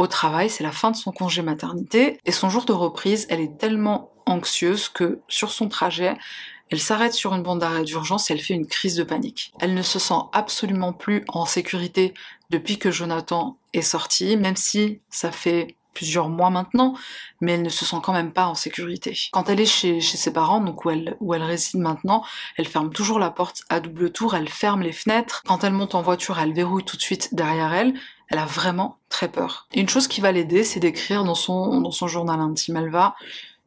au 0.00 0.06
travail, 0.06 0.48
c'est 0.48 0.64
la 0.64 0.72
fin 0.72 0.90
de 0.90 0.96
son 0.96 1.12
congé 1.12 1.42
maternité, 1.42 2.18
et 2.24 2.32
son 2.32 2.48
jour 2.48 2.64
de 2.64 2.72
reprise, 2.72 3.26
elle 3.28 3.40
est 3.40 3.58
tellement 3.58 4.12
anxieuse 4.24 4.88
que 4.88 5.20
sur 5.28 5.52
son 5.52 5.68
trajet, 5.68 6.16
elle 6.70 6.80
s'arrête 6.80 7.12
sur 7.12 7.34
une 7.34 7.42
bande 7.42 7.58
d'arrêt 7.58 7.84
d'urgence 7.84 8.30
et 8.30 8.34
elle 8.34 8.40
fait 8.40 8.54
une 8.54 8.66
crise 8.66 8.94
de 8.94 9.02
panique. 9.02 9.52
Elle 9.60 9.74
ne 9.74 9.82
se 9.82 9.98
sent 9.98 10.22
absolument 10.32 10.92
plus 10.92 11.24
en 11.28 11.44
sécurité 11.44 12.14
depuis 12.48 12.78
que 12.78 12.90
Jonathan 12.90 13.58
est 13.72 13.82
sorti, 13.82 14.36
même 14.36 14.56
si 14.56 15.00
ça 15.10 15.32
fait 15.32 15.76
plusieurs 15.94 16.28
mois 16.28 16.50
maintenant, 16.50 16.94
mais 17.40 17.52
elle 17.52 17.62
ne 17.62 17.68
se 17.68 17.84
sent 17.84 17.96
quand 18.02 18.12
même 18.12 18.32
pas 18.32 18.46
en 18.46 18.54
sécurité. 18.54 19.18
Quand 19.32 19.48
elle 19.48 19.60
est 19.60 19.66
chez, 19.66 20.00
ses 20.00 20.32
parents, 20.32 20.60
donc 20.60 20.84
où 20.84 20.90
elle, 20.90 21.16
où 21.20 21.34
elle 21.34 21.42
réside 21.42 21.80
maintenant, 21.80 22.24
elle 22.56 22.68
ferme 22.68 22.90
toujours 22.90 23.18
la 23.18 23.30
porte 23.30 23.64
à 23.68 23.80
double 23.80 24.10
tour, 24.10 24.34
elle 24.34 24.48
ferme 24.48 24.82
les 24.82 24.92
fenêtres. 24.92 25.42
Quand 25.46 25.64
elle 25.64 25.72
monte 25.72 25.94
en 25.94 26.02
voiture, 26.02 26.38
elle 26.38 26.54
verrouille 26.54 26.84
tout 26.84 26.96
de 26.96 27.02
suite 27.02 27.34
derrière 27.34 27.74
elle. 27.74 27.94
Elle 28.30 28.38
a 28.38 28.46
vraiment 28.46 28.98
très 29.08 29.28
peur. 29.28 29.66
Une 29.74 29.88
chose 29.88 30.08
qui 30.08 30.20
va 30.20 30.32
l'aider, 30.32 30.64
c'est 30.64 30.80
d'écrire 30.80 31.24
dans 31.24 31.34
son, 31.34 32.06
journal 32.06 32.40
intime. 32.40 32.76
Elle 32.76 32.90
va 32.90 33.14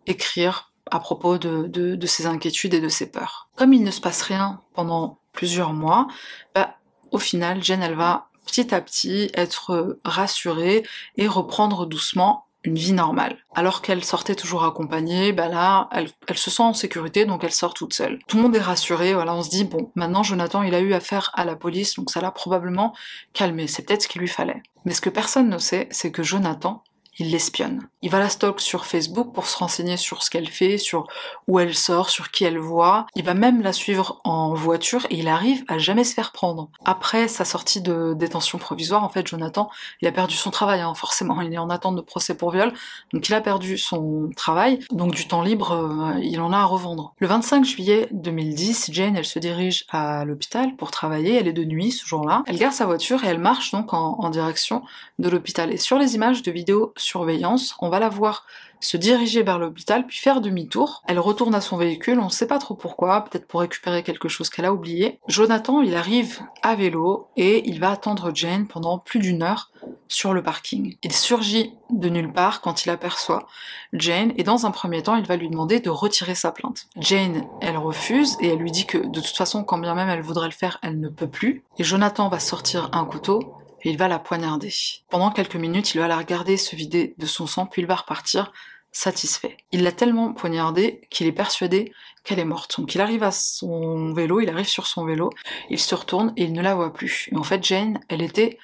écrire 0.07 0.71
à 0.89 0.99
propos 0.99 1.37
de, 1.37 1.67
de, 1.67 2.07
ses 2.07 2.25
inquiétudes 2.25 2.73
et 2.73 2.79
de 2.79 2.89
ses 2.89 3.11
peurs. 3.11 3.49
Comme 3.55 3.73
il 3.73 3.83
ne 3.83 3.91
se 3.91 4.01
passe 4.01 4.21
rien 4.21 4.61
pendant 4.73 5.19
plusieurs 5.33 5.73
mois, 5.73 6.07
bah, 6.55 6.77
au 7.11 7.19
final, 7.19 7.63
Jen, 7.63 7.83
elle 7.83 7.95
va 7.95 8.29
petit 8.45 8.73
à 8.73 8.81
petit 8.81 9.29
être 9.33 9.99
rassurée 10.03 10.83
et 11.17 11.27
reprendre 11.27 11.85
doucement 11.85 12.45
une 12.63 12.75
vie 12.75 12.93
normale. 12.93 13.37
Alors 13.55 13.81
qu'elle 13.81 14.03
sortait 14.03 14.35
toujours 14.35 14.63
accompagnée, 14.63 15.33
bah 15.33 15.47
là, 15.47 15.89
elle, 15.91 16.09
elle, 16.27 16.37
se 16.37 16.49
sent 16.49 16.63
en 16.63 16.73
sécurité, 16.73 17.25
donc 17.25 17.43
elle 17.43 17.51
sort 17.51 17.73
toute 17.73 17.93
seule. 17.93 18.19
Tout 18.27 18.37
le 18.37 18.43
monde 18.43 18.55
est 18.55 18.61
rassuré, 18.61 19.13
voilà, 19.13 19.35
on 19.35 19.43
se 19.43 19.49
dit, 19.49 19.65
bon, 19.65 19.91
maintenant 19.95 20.23
Jonathan, 20.23 20.63
il 20.63 20.73
a 20.75 20.79
eu 20.79 20.93
affaire 20.93 21.31
à 21.35 21.45
la 21.45 21.55
police, 21.55 21.95
donc 21.95 22.09
ça 22.09 22.21
l'a 22.21 22.31
probablement 22.31 22.93
calmé, 23.33 23.67
c'est 23.67 23.83
peut-être 23.83 24.03
ce 24.03 24.07
qu'il 24.07 24.21
lui 24.21 24.27
fallait. 24.27 24.61
Mais 24.85 24.93
ce 24.93 25.01
que 25.01 25.09
personne 25.09 25.49
ne 25.49 25.57
sait, 25.57 25.87
c'est 25.91 26.11
que 26.11 26.23
Jonathan, 26.23 26.83
il 27.19 27.31
l'espionne. 27.31 27.87
Il 28.01 28.09
va 28.09 28.19
la 28.19 28.29
stalk 28.29 28.59
sur 28.59 28.85
Facebook 28.85 29.33
pour 29.33 29.45
se 29.45 29.57
renseigner 29.57 29.97
sur 29.97 30.23
ce 30.23 30.29
qu'elle 30.29 30.49
fait, 30.49 30.77
sur 30.77 31.07
où 31.47 31.59
elle 31.59 31.75
sort, 31.75 32.09
sur 32.09 32.31
qui 32.31 32.43
elle 32.43 32.57
voit. 32.57 33.05
Il 33.15 33.23
va 33.23 33.33
même 33.33 33.61
la 33.61 33.71
suivre 33.71 34.19
en 34.23 34.53
voiture 34.53 35.05
et 35.09 35.17
il 35.17 35.27
arrive 35.27 35.63
à 35.67 35.77
jamais 35.77 36.03
se 36.03 36.13
faire 36.13 36.31
prendre. 36.31 36.69
Après 36.85 37.27
sa 37.27 37.45
sortie 37.45 37.81
de 37.81 38.13
détention 38.13 38.57
provisoire, 38.57 39.03
en 39.03 39.09
fait, 39.09 39.27
Jonathan, 39.27 39.69
il 40.01 40.07
a 40.07 40.11
perdu 40.11 40.35
son 40.35 40.51
travail, 40.51 40.81
hein, 40.81 40.93
forcément. 40.95 41.39
Il 41.41 41.53
est 41.53 41.57
en 41.57 41.69
attente 41.69 41.95
de 41.95 42.01
procès 42.01 42.35
pour 42.35 42.51
viol, 42.51 42.73
donc 43.13 43.29
il 43.29 43.33
a 43.33 43.41
perdu 43.41 43.77
son 43.77 44.29
travail. 44.35 44.79
Donc 44.91 45.13
du 45.13 45.27
temps 45.27 45.43
libre, 45.43 45.71
euh, 45.71 46.19
il 46.21 46.41
en 46.41 46.51
a 46.51 46.57
à 46.57 46.65
revendre. 46.65 47.13
Le 47.19 47.27
25 47.27 47.63
juillet 47.63 48.07
2010, 48.11 48.89
Jane, 48.91 49.15
elle 49.15 49.25
se 49.25 49.39
dirige 49.39 49.85
à 49.89 50.25
l'hôpital 50.25 50.75
pour 50.75 50.91
travailler. 50.91 51.35
Elle 51.35 51.47
est 51.47 51.53
de 51.53 51.63
nuit 51.63 51.91
ce 51.91 52.05
jour-là. 52.05 52.43
Elle 52.47 52.57
garde 52.57 52.73
sa 52.73 52.85
voiture 52.85 53.23
et 53.23 53.27
elle 53.27 53.39
marche 53.39 53.71
donc 53.71 53.93
en, 53.93 54.17
en 54.19 54.29
direction 54.29 54.83
de 55.19 55.29
l'hôpital. 55.29 55.71
Et 55.71 55.77
sur 55.77 55.97
les 55.99 56.15
images 56.15 56.41
de 56.41 56.51
vidéo 56.51 56.91
surveillance, 57.03 57.75
on 57.79 57.89
va 57.89 57.99
la 57.99 58.09
voir 58.09 58.45
se 58.83 58.97
diriger 58.97 59.43
vers 59.43 59.59
l'hôpital 59.59 60.05
puis 60.05 60.17
faire 60.17 60.41
demi-tour. 60.41 61.03
Elle 61.07 61.19
retourne 61.19 61.55
à 61.55 61.61
son 61.61 61.77
véhicule, 61.77 62.19
on 62.19 62.25
ne 62.25 62.29
sait 62.29 62.47
pas 62.47 62.59
trop 62.59 62.75
pourquoi, 62.75 63.23
peut-être 63.23 63.47
pour 63.47 63.61
récupérer 63.61 64.03
quelque 64.03 64.27
chose 64.27 64.49
qu'elle 64.49 64.65
a 64.65 64.73
oublié. 64.73 65.19
Jonathan, 65.27 65.81
il 65.81 65.95
arrive 65.95 66.39
à 66.61 66.75
vélo 66.75 67.27
et 67.37 67.67
il 67.67 67.79
va 67.79 67.91
attendre 67.91 68.31
Jane 68.33 68.67
pendant 68.67 68.97
plus 68.99 69.19
d'une 69.19 69.41
heure 69.41 69.71
sur 70.07 70.33
le 70.33 70.43
parking. 70.43 70.97
Il 71.01 71.13
surgit 71.13 71.73
de 71.89 72.09
nulle 72.09 72.31
part 72.31 72.61
quand 72.61 72.85
il 72.85 72.89
aperçoit 72.89 73.47
Jane 73.93 74.33
et 74.37 74.43
dans 74.43 74.65
un 74.65 74.71
premier 74.71 75.01
temps, 75.01 75.15
il 75.15 75.25
va 75.25 75.37
lui 75.37 75.49
demander 75.49 75.79
de 75.79 75.89
retirer 75.89 76.35
sa 76.35 76.51
plainte. 76.51 76.87
Jane, 76.97 77.45
elle 77.61 77.77
refuse 77.77 78.37
et 78.41 78.49
elle 78.49 78.59
lui 78.59 78.71
dit 78.71 78.85
que 78.85 78.97
de 78.97 79.19
toute 79.21 79.37
façon, 79.37 79.63
quand 79.63 79.77
bien 79.77 79.95
même 79.95 80.09
elle 80.09 80.21
voudrait 80.21 80.47
le 80.47 80.53
faire, 80.53 80.79
elle 80.81 80.99
ne 80.99 81.09
peut 81.09 81.27
plus. 81.27 81.63
Et 81.77 81.83
Jonathan 81.83 82.27
va 82.27 82.39
sortir 82.39 82.89
un 82.93 83.05
couteau 83.05 83.62
et 83.83 83.89
il 83.89 83.97
va 83.97 84.07
la 84.07 84.19
poignarder. 84.19 84.73
Pendant 85.09 85.31
quelques 85.31 85.55
minutes, 85.55 85.93
il 85.93 85.99
va 85.99 86.07
la 86.07 86.17
regarder 86.17 86.57
se 86.57 86.75
vider 86.75 87.15
de 87.17 87.25
son 87.25 87.47
sang, 87.47 87.65
puis 87.65 87.81
il 87.81 87.87
va 87.87 87.95
repartir 87.95 88.51
satisfait. 88.91 89.57
Il 89.71 89.83
l'a 89.83 89.91
tellement 89.91 90.33
poignardée 90.33 91.01
qu'il 91.09 91.27
est 91.27 91.31
persuadé 91.33 91.91
qu'elle 92.23 92.39
est 92.39 92.45
morte. 92.45 92.79
Donc 92.79 92.95
il 92.95 93.01
arrive 93.01 93.23
à 93.23 93.31
son 93.31 94.13
vélo, 94.13 94.39
il 94.39 94.49
arrive 94.49 94.67
sur 94.67 94.87
son 94.87 95.03
vélo, 95.03 95.31
il 95.69 95.79
se 95.79 95.95
retourne 95.95 96.31
et 96.37 96.43
il 96.43 96.53
ne 96.53 96.61
la 96.61 96.75
voit 96.75 96.93
plus. 96.93 97.27
Et 97.31 97.35
en 97.35 97.43
fait, 97.43 97.63
Jane, 97.63 97.99
elle 98.07 98.21
était 98.21 98.59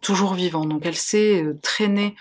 toujours 0.00 0.34
vivante, 0.34 0.68
donc 0.68 0.86
elle 0.86 0.96
s'est 0.96 1.42
euh, 1.42 1.58
traînée 1.62 2.16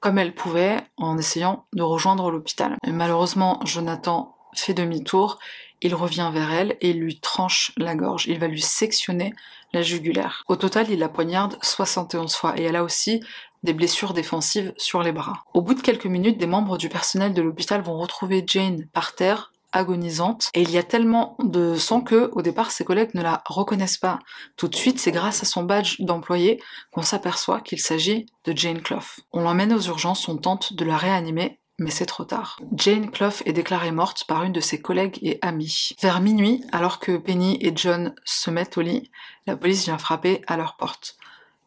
comme 0.00 0.18
elle 0.18 0.34
pouvait 0.34 0.78
en 0.96 1.16
essayant 1.16 1.66
de 1.72 1.82
rejoindre 1.82 2.30
l'hôpital. 2.30 2.76
Malheureusement, 2.86 3.60
Jonathan 3.64 4.34
fait 4.54 4.74
demi-tour, 4.74 5.38
il 5.80 5.94
revient 5.94 6.30
vers 6.32 6.52
elle 6.52 6.76
et 6.80 6.92
lui 6.92 7.20
tranche 7.20 7.72
la 7.76 7.94
gorge. 7.94 8.26
Il 8.26 8.38
va 8.40 8.48
lui 8.48 8.60
sectionner 8.60 9.32
la 9.72 9.82
jugulaire. 9.82 10.44
Au 10.48 10.56
total, 10.56 10.90
il 10.90 10.98
la 10.98 11.08
poignarde 11.08 11.58
71 11.62 12.34
fois 12.34 12.58
et 12.58 12.62
elle 12.62 12.76
a 12.76 12.84
aussi 12.84 13.22
des 13.62 13.72
blessures 13.72 14.12
défensives 14.12 14.72
sur 14.76 15.02
les 15.02 15.12
bras. 15.12 15.44
Au 15.54 15.62
bout 15.62 15.74
de 15.74 15.80
quelques 15.80 16.06
minutes, 16.06 16.38
des 16.38 16.46
membres 16.46 16.78
du 16.78 16.88
personnel 16.88 17.32
de 17.32 17.42
l'hôpital 17.42 17.80
vont 17.82 17.96
retrouver 17.96 18.44
Jane 18.46 18.86
par 18.92 19.14
terre 19.14 19.52
agonisante 19.72 20.50
et 20.54 20.62
il 20.62 20.70
y 20.70 20.78
a 20.78 20.82
tellement 20.82 21.36
de 21.42 21.76
sang 21.76 22.02
que 22.02 22.30
au 22.34 22.42
départ 22.42 22.70
ses 22.70 22.84
collègues 22.84 23.14
ne 23.14 23.22
la 23.22 23.42
reconnaissent 23.46 23.98
pas. 23.98 24.18
Tout 24.56 24.68
de 24.68 24.76
suite, 24.76 25.00
c'est 25.00 25.12
grâce 25.12 25.42
à 25.42 25.46
son 25.46 25.62
badge 25.64 26.00
d'employé 26.00 26.62
qu'on 26.92 27.02
s'aperçoit 27.02 27.60
qu'il 27.60 27.80
s'agit 27.80 28.26
de 28.44 28.56
Jane 28.56 28.82
Clough. 28.82 29.20
On 29.32 29.40
l'emmène 29.40 29.72
aux 29.72 29.80
urgences, 29.80 30.28
on 30.28 30.36
tente 30.36 30.74
de 30.74 30.84
la 30.84 30.96
réanimer 30.96 31.58
mais 31.82 31.90
c'est 31.90 32.06
trop 32.06 32.24
tard. 32.24 32.58
Jane 32.74 33.10
Clough 33.10 33.42
est 33.44 33.52
déclarée 33.52 33.92
morte 33.92 34.24
par 34.24 34.42
une 34.44 34.52
de 34.52 34.60
ses 34.60 34.80
collègues 34.80 35.18
et 35.22 35.38
amies. 35.42 35.90
Vers 36.00 36.20
minuit, 36.20 36.64
alors 36.72 36.98
que 36.98 37.16
Penny 37.16 37.58
et 37.60 37.72
John 37.74 38.14
se 38.24 38.50
mettent 38.50 38.78
au 38.78 38.82
lit, 38.82 39.10
la 39.46 39.56
police 39.56 39.84
vient 39.84 39.98
frapper 39.98 40.42
à 40.46 40.56
leur 40.56 40.76
porte. 40.76 41.16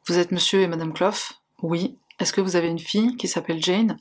Vous 0.08 0.18
êtes 0.18 0.32
monsieur 0.32 0.62
et 0.62 0.68
madame 0.68 0.94
Clough? 0.94 1.34
Oui. 1.62 1.98
Est-ce 2.20 2.34
que 2.34 2.42
vous 2.42 2.56
avez 2.56 2.70
une 2.70 2.80
fille 2.80 3.18
qui 3.18 3.28
s'appelle 3.28 3.62
Jane? 3.62 3.98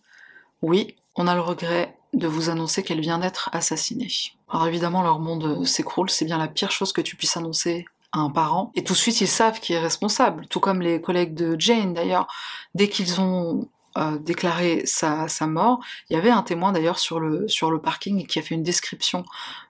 Oui. 0.62 0.94
On 1.16 1.26
a 1.26 1.34
le 1.34 1.40
regret 1.40 1.96
de 2.12 2.26
vous 2.26 2.50
annoncer 2.50 2.82
qu'elle 2.82 3.00
vient 3.00 3.18
d'être 3.18 3.50
assassinée. 3.52 4.10
Alors 4.48 4.66
évidemment, 4.66 5.02
leur 5.02 5.18
monde 5.18 5.64
s'écroule, 5.66 6.10
c'est 6.10 6.24
bien 6.24 6.38
la 6.38 6.48
pire 6.48 6.70
chose 6.70 6.92
que 6.92 7.00
tu 7.00 7.16
puisses 7.16 7.36
annoncer 7.36 7.86
à 8.12 8.20
un 8.20 8.30
parent. 8.30 8.70
Et 8.74 8.84
tout 8.84 8.92
de 8.92 8.98
suite, 8.98 9.20
ils 9.20 9.28
savent 9.28 9.58
qui 9.60 9.72
est 9.72 9.80
responsable, 9.80 10.46
tout 10.48 10.60
comme 10.60 10.80
les 10.80 11.00
collègues 11.00 11.34
de 11.34 11.56
Jane 11.58 11.94
d'ailleurs. 11.94 12.28
Dès 12.74 12.88
qu'ils 12.88 13.20
ont 13.20 13.68
euh, 13.96 14.18
déclaré 14.18 14.82
sa, 14.86 15.28
sa, 15.28 15.46
mort. 15.46 15.80
Il 16.10 16.14
y 16.14 16.16
avait 16.16 16.30
un 16.30 16.42
témoin 16.42 16.72
d'ailleurs 16.72 16.98
sur 16.98 17.20
le, 17.20 17.48
sur 17.48 17.70
le 17.70 17.80
parking 17.80 18.26
qui 18.26 18.38
a 18.38 18.42
fait 18.42 18.54
une 18.54 18.62
description 18.62 19.24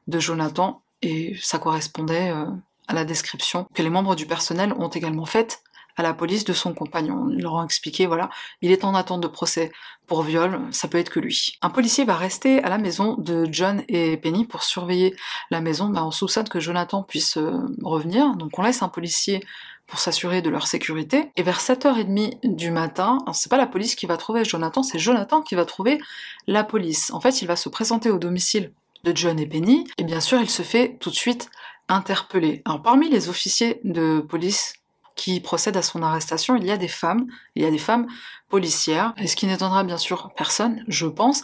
de 0.06 0.18
Jonathan 0.18 0.82
et 1.02 1.37
ça 1.42 1.58
correspondait 1.58 2.30
euh, 2.30 2.46
à 2.88 2.94
la 2.94 3.04
description 3.04 3.66
que 3.74 3.82
les 3.82 3.90
membres 3.90 4.16
du 4.16 4.26
personnel 4.26 4.72
ont 4.78 4.88
également 4.88 5.26
faite 5.26 5.62
à 5.96 6.02
la 6.02 6.14
police 6.14 6.44
de 6.44 6.52
son 6.52 6.74
compagnon. 6.74 7.28
Ils 7.30 7.42
leur 7.42 7.54
ont 7.54 7.64
expliqué, 7.64 8.06
voilà, 8.06 8.30
il 8.62 8.72
est 8.72 8.84
en 8.84 8.94
attente 8.94 9.20
de 9.20 9.28
procès 9.28 9.70
pour 10.06 10.22
viol, 10.22 10.60
ça 10.70 10.88
peut 10.88 10.98
être 10.98 11.10
que 11.10 11.20
lui. 11.20 11.56
Un 11.62 11.70
policier 11.70 12.04
va 12.04 12.16
rester 12.16 12.62
à 12.62 12.68
la 12.68 12.78
maison 12.78 13.16
de 13.16 13.46
John 13.50 13.84
et 13.88 14.16
Penny 14.16 14.44
pour 14.44 14.62
surveiller 14.62 15.14
la 15.50 15.60
maison. 15.60 15.88
Bah, 15.88 16.04
on 16.04 16.10
soupçonne 16.10 16.48
que 16.48 16.60
Jonathan 16.60 17.02
puisse 17.02 17.37
euh, 17.37 17.58
revenir, 17.82 18.34
donc 18.37 18.58
on 18.58 18.62
laisse 18.62 18.82
un 18.82 18.88
policier 18.88 19.44
pour 19.87 19.99
s'assurer 19.99 20.42
de 20.42 20.51
leur 20.51 20.66
sécurité. 20.66 21.31
Et 21.37 21.42
vers 21.42 21.61
7h30 21.61 22.38
du 22.42 22.70
matin, 22.70 23.18
c'est 23.33 23.51
pas 23.51 23.57
la 23.57 23.66
police 23.66 23.94
qui 23.94 24.07
va 24.07 24.16
trouver 24.16 24.44
Jonathan, 24.44 24.83
c'est 24.83 24.99
Jonathan 24.99 25.42
qui 25.42 25.55
va 25.55 25.64
trouver 25.64 26.01
la 26.47 26.64
police. 26.64 27.11
En 27.12 27.20
fait, 27.20 27.42
il 27.42 27.49
va 27.49 27.57
se 27.57 27.68
présenter 27.68 28.11
au 28.11 28.18
domicile 28.18 28.73
de 29.05 29.14
John 29.14 29.38
et 29.38 29.47
Penny, 29.47 29.87
et 29.99 30.05
bien 30.05 30.20
sûr, 30.20 30.40
il 30.40 30.49
se 30.49 30.62
fait 30.62 30.97
tout 30.99 31.11
de 31.11 31.14
suite 31.14 31.51
interpeller. 31.88 32.62
Alors, 32.64 32.83
parmi 32.83 33.11
les 33.11 33.29
officiers 33.29 33.81
de 33.85 34.20
police 34.20 34.75
qui 35.14 35.40
procèdent 35.40 35.77
à 35.77 35.83
son 35.83 36.03
arrestation, 36.03 36.57
il 36.57 36.64
y 36.64 36.70
a 36.70 36.77
des 36.77 36.88
femmes, 36.88 37.27
il 37.55 37.62
y 37.62 37.66
a 37.66 37.70
des 37.70 37.79
femmes 37.79 38.07
policières, 38.49 39.12
et 39.18 39.27
ce 39.27 39.37
qui 39.37 39.47
n'étonnera 39.47 39.85
bien 39.85 39.99
sûr 39.99 40.33
personne, 40.37 40.83
je 40.88 41.07
pense, 41.07 41.42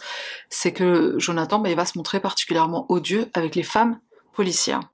c'est 0.49 0.73
que 0.73 1.15
Jonathan, 1.19 1.59
bah, 1.59 1.69
il 1.69 1.75
va 1.75 1.85
se 1.85 1.97
montrer 1.97 2.19
particulièrement 2.19 2.85
odieux 2.89 3.29
avec 3.33 3.55
les 3.55 3.63
femmes 3.63 3.99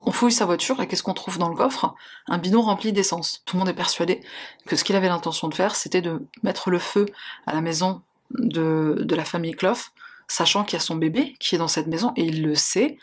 On 0.02 0.12
fouille 0.12 0.32
sa 0.32 0.46
voiture 0.46 0.80
et 0.80 0.86
qu'est-ce 0.86 1.02
qu'on 1.02 1.14
trouve 1.14 1.38
dans 1.38 1.48
le 1.48 1.56
coffre? 1.56 1.94
Un 2.26 2.38
bidon 2.38 2.62
rempli 2.62 2.92
d'essence. 2.92 3.42
Tout 3.44 3.56
le 3.56 3.60
monde 3.60 3.68
est 3.68 3.74
persuadé 3.74 4.20
que 4.66 4.76
ce 4.76 4.84
qu'il 4.84 4.96
avait 4.96 5.08
l'intention 5.08 5.48
de 5.48 5.54
faire, 5.54 5.76
c'était 5.76 6.02
de 6.02 6.22
mettre 6.42 6.70
le 6.70 6.78
feu 6.78 7.06
à 7.46 7.54
la 7.54 7.60
maison 7.60 8.02
de, 8.30 8.96
de 9.00 9.14
la 9.14 9.24
famille 9.24 9.52
Clough, 9.52 9.92
sachant 10.28 10.64
qu'il 10.64 10.74
y 10.74 10.82
a 10.82 10.84
son 10.84 10.96
bébé 10.96 11.34
qui 11.40 11.54
est 11.54 11.58
dans 11.58 11.68
cette 11.68 11.86
maison 11.86 12.12
et 12.16 12.24
il 12.24 12.42
le 12.42 12.54
sait. 12.54 12.98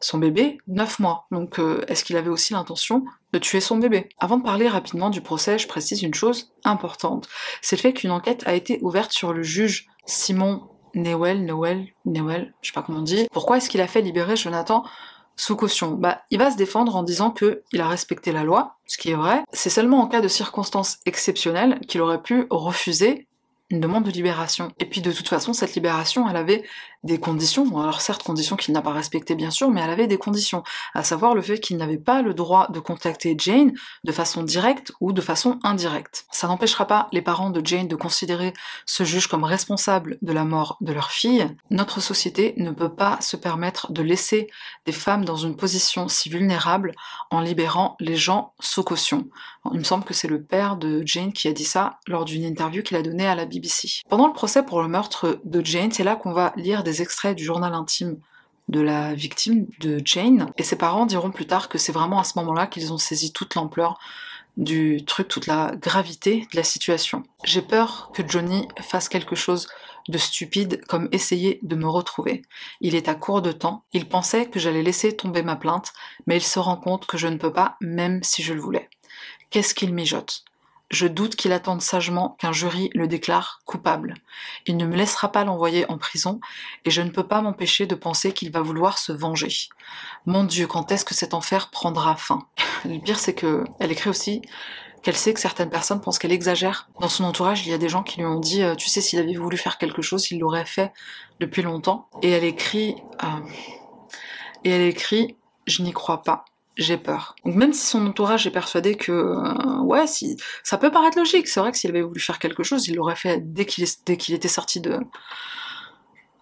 Son 0.00 0.18
bébé, 0.18 0.58
9 0.68 0.98
mois. 0.98 1.26
Donc 1.30 1.58
euh, 1.58 1.82
est-ce 1.88 2.04
qu'il 2.04 2.18
avait 2.18 2.28
aussi 2.28 2.52
l'intention 2.52 3.04
de 3.32 3.38
tuer 3.38 3.60
son 3.60 3.78
bébé? 3.78 4.10
Avant 4.18 4.36
de 4.36 4.42
parler 4.42 4.68
rapidement 4.68 5.08
du 5.08 5.22
procès, 5.22 5.58
je 5.58 5.66
précise 5.66 6.02
une 6.02 6.12
chose 6.12 6.52
importante. 6.62 7.26
C'est 7.62 7.76
le 7.76 7.80
fait 7.80 7.94
qu'une 7.94 8.10
enquête 8.10 8.42
a 8.46 8.54
été 8.54 8.78
ouverte 8.82 9.12
sur 9.12 9.32
le 9.32 9.42
juge 9.42 9.86
Simon 10.04 10.68
Newell, 10.94 11.44
Newell, 11.44 11.86
Newell, 12.04 12.54
je 12.62 12.68
sais 12.68 12.72
pas 12.72 12.82
comment 12.82 12.98
on 12.98 13.02
dit. 13.02 13.26
Pourquoi 13.32 13.56
est-ce 13.56 13.68
qu'il 13.68 13.80
a 13.80 13.86
fait 13.86 14.00
libérer 14.00 14.36
Jonathan 14.36 14.84
sous 15.36 15.56
caution 15.56 15.92
Bah, 15.92 16.22
il 16.30 16.38
va 16.38 16.50
se 16.50 16.56
défendre 16.56 16.96
en 16.96 17.02
disant 17.02 17.30
que 17.30 17.62
il 17.72 17.80
a 17.80 17.88
respecté 17.88 18.32
la 18.32 18.44
loi, 18.44 18.76
ce 18.86 18.98
qui 18.98 19.10
est 19.10 19.16
vrai. 19.16 19.42
C'est 19.52 19.70
seulement 19.70 20.00
en 20.00 20.06
cas 20.06 20.20
de 20.20 20.28
circonstances 20.28 20.98
exceptionnelles 21.06 21.80
qu'il 21.88 22.00
aurait 22.00 22.22
pu 22.22 22.46
refuser 22.50 23.26
une 23.70 23.80
demande 23.80 24.04
de 24.04 24.10
libération. 24.10 24.72
Et 24.78 24.84
puis 24.84 25.00
de 25.00 25.12
toute 25.12 25.28
façon, 25.28 25.52
cette 25.52 25.74
libération, 25.74 26.28
elle 26.28 26.36
avait 26.36 26.64
des 27.04 27.18
conditions, 27.18 27.78
alors 27.78 28.00
certes 28.00 28.22
conditions 28.22 28.56
qu'il 28.56 28.72
n'a 28.72 28.80
pas 28.80 28.92
respectées 28.92 29.34
bien 29.34 29.50
sûr, 29.50 29.70
mais 29.70 29.82
elle 29.82 29.90
avait 29.90 30.06
des 30.06 30.16
conditions, 30.16 30.62
à 30.94 31.04
savoir 31.04 31.34
le 31.34 31.42
fait 31.42 31.60
qu'il 31.60 31.76
n'avait 31.76 31.98
pas 31.98 32.22
le 32.22 32.32
droit 32.32 32.68
de 32.70 32.80
contacter 32.80 33.36
Jane 33.38 33.72
de 34.04 34.12
façon 34.12 34.42
directe 34.42 34.92
ou 35.00 35.12
de 35.12 35.20
façon 35.20 35.58
indirecte. 35.62 36.26
Ça 36.30 36.46
n'empêchera 36.46 36.86
pas 36.86 37.08
les 37.12 37.20
parents 37.20 37.50
de 37.50 37.64
Jane 37.64 37.88
de 37.88 37.96
considérer 37.96 38.54
ce 38.86 39.04
juge 39.04 39.26
comme 39.26 39.44
responsable 39.44 40.16
de 40.22 40.32
la 40.32 40.44
mort 40.44 40.78
de 40.80 40.92
leur 40.92 41.10
fille. 41.10 41.46
Notre 41.70 42.00
société 42.00 42.54
ne 42.56 42.70
peut 42.70 42.94
pas 42.94 43.18
se 43.20 43.36
permettre 43.36 43.92
de 43.92 44.02
laisser 44.02 44.48
des 44.86 44.92
femmes 44.92 45.26
dans 45.26 45.36
une 45.36 45.56
position 45.56 46.08
si 46.08 46.30
vulnérable 46.30 46.92
en 47.30 47.40
libérant 47.40 47.96
les 48.00 48.16
gens 48.16 48.54
sous 48.60 48.82
caution. 48.82 49.28
Il 49.72 49.78
me 49.78 49.84
semble 49.84 50.04
que 50.04 50.14
c'est 50.14 50.28
le 50.28 50.42
père 50.42 50.76
de 50.76 51.02
Jane 51.04 51.32
qui 51.32 51.48
a 51.48 51.52
dit 51.52 51.64
ça 51.64 51.98
lors 52.06 52.24
d'une 52.24 52.44
interview 52.44 52.82
qu'il 52.82 52.96
a 52.96 53.02
donnée 53.02 53.26
à 53.26 53.34
la 53.34 53.46
Pendant 54.08 54.26
le 54.26 54.32
procès 54.32 54.64
pour 54.64 54.82
le 54.82 54.88
meurtre 54.88 55.38
de 55.44 55.64
Jane, 55.64 55.92
c'est 55.92 56.04
là 56.04 56.16
qu'on 56.16 56.32
va 56.32 56.52
lire 56.56 56.82
des 56.82 57.02
extraits 57.02 57.36
du 57.36 57.44
journal 57.44 57.74
intime 57.74 58.18
de 58.68 58.80
la 58.80 59.14
victime 59.14 59.66
de 59.80 60.00
Jane, 60.04 60.50
et 60.56 60.62
ses 60.62 60.76
parents 60.76 61.06
diront 61.06 61.30
plus 61.30 61.46
tard 61.46 61.68
que 61.68 61.76
c'est 61.76 61.92
vraiment 61.92 62.18
à 62.18 62.24
ce 62.24 62.38
moment-là 62.38 62.66
qu'ils 62.66 62.92
ont 62.92 62.98
saisi 62.98 63.32
toute 63.32 63.54
l'ampleur 63.54 63.98
du 64.56 65.04
truc, 65.04 65.28
toute 65.28 65.46
la 65.46 65.74
gravité 65.76 66.46
de 66.52 66.56
la 66.56 66.62
situation. 66.62 67.24
J'ai 67.44 67.62
peur 67.62 68.10
que 68.14 68.26
Johnny 68.26 68.68
fasse 68.80 69.08
quelque 69.08 69.34
chose 69.34 69.68
de 70.08 70.18
stupide 70.18 70.84
comme 70.86 71.08
essayer 71.12 71.58
de 71.62 71.76
me 71.76 71.88
retrouver. 71.88 72.42
Il 72.80 72.94
est 72.94 73.08
à 73.08 73.14
court 73.14 73.42
de 73.42 73.52
temps, 73.52 73.84
il 73.92 74.08
pensait 74.08 74.46
que 74.46 74.60
j'allais 74.60 74.82
laisser 74.82 75.16
tomber 75.16 75.42
ma 75.42 75.56
plainte, 75.56 75.92
mais 76.26 76.36
il 76.36 76.42
se 76.42 76.58
rend 76.58 76.76
compte 76.76 77.06
que 77.06 77.18
je 77.18 77.26
ne 77.26 77.36
peux 77.36 77.52
pas, 77.52 77.76
même 77.80 78.22
si 78.22 78.42
je 78.42 78.54
le 78.54 78.60
voulais. 78.60 78.88
Qu'est-ce 79.50 79.74
qu'il 79.74 79.92
mijote? 79.92 80.44
Je 80.94 81.06
doute 81.06 81.36
qu'il 81.36 81.52
attende 81.52 81.82
sagement 81.82 82.36
qu'un 82.38 82.52
jury 82.52 82.90
le 82.94 83.06
déclare 83.06 83.60
coupable. 83.66 84.14
Il 84.66 84.76
ne 84.76 84.86
me 84.86 84.96
laissera 84.96 85.30
pas 85.30 85.44
l'envoyer 85.44 85.90
en 85.90 85.98
prison, 85.98 86.40
et 86.84 86.90
je 86.90 87.02
ne 87.02 87.10
peux 87.10 87.26
pas 87.26 87.42
m'empêcher 87.42 87.86
de 87.86 87.94
penser 87.94 88.32
qu'il 88.32 88.50
va 88.50 88.62
vouloir 88.62 88.98
se 88.98 89.12
venger. 89.12 89.68
Mon 90.26 90.44
Dieu, 90.44 90.66
quand 90.66 90.90
est-ce 90.92 91.04
que 91.04 91.14
cet 91.14 91.34
enfer 91.34 91.70
prendra 91.70 92.16
fin? 92.16 92.46
Le 92.84 92.98
pire, 92.98 93.18
c'est 93.18 93.34
que 93.34 93.64
elle 93.80 93.92
écrit 93.92 94.10
aussi 94.10 94.42
qu'elle 95.02 95.16
sait 95.16 95.34
que 95.34 95.40
certaines 95.40 95.68
personnes 95.68 96.00
pensent 96.00 96.18
qu'elle 96.18 96.32
exagère. 96.32 96.88
Dans 96.98 97.10
son 97.10 97.24
entourage, 97.24 97.66
il 97.66 97.70
y 97.70 97.74
a 97.74 97.78
des 97.78 97.90
gens 97.90 98.02
qui 98.02 98.20
lui 98.20 98.26
ont 98.26 98.40
dit, 98.40 98.62
euh, 98.62 98.74
tu 98.74 98.88
sais, 98.88 99.02
s'il 99.02 99.18
avait 99.18 99.34
voulu 99.34 99.58
faire 99.58 99.76
quelque 99.76 100.00
chose, 100.00 100.30
il 100.30 100.38
l'aurait 100.38 100.64
fait 100.64 100.92
depuis 101.40 101.60
longtemps. 101.60 102.08
Et 102.22 102.30
elle 102.30 102.44
écrit, 102.44 102.96
euh, 103.22 103.26
et 104.64 104.70
elle 104.70 104.82
écrit, 104.82 105.36
je 105.66 105.82
n'y 105.82 105.92
crois 105.92 106.22
pas 106.22 106.46
j'ai 106.76 106.96
peur. 106.96 107.36
Donc 107.44 107.54
même 107.54 107.72
si 107.72 107.86
son 107.86 108.06
entourage 108.06 108.46
est 108.46 108.50
persuadé 108.50 108.96
que 108.96 109.12
euh, 109.12 109.80
ouais, 109.82 110.06
si 110.06 110.36
ça 110.62 110.78
peut 110.78 110.90
paraître 110.90 111.18
logique, 111.18 111.48
c'est 111.48 111.60
vrai 111.60 111.72
que 111.72 111.78
s'il 111.78 111.90
avait 111.90 112.02
voulu 112.02 112.20
faire 112.20 112.38
quelque 112.38 112.62
chose, 112.62 112.88
il 112.88 112.96
l'aurait 112.96 113.16
fait 113.16 113.40
dès 113.40 113.64
qu'il 113.64 114.34
était 114.34 114.48
sorti 114.48 114.80
de 114.80 114.98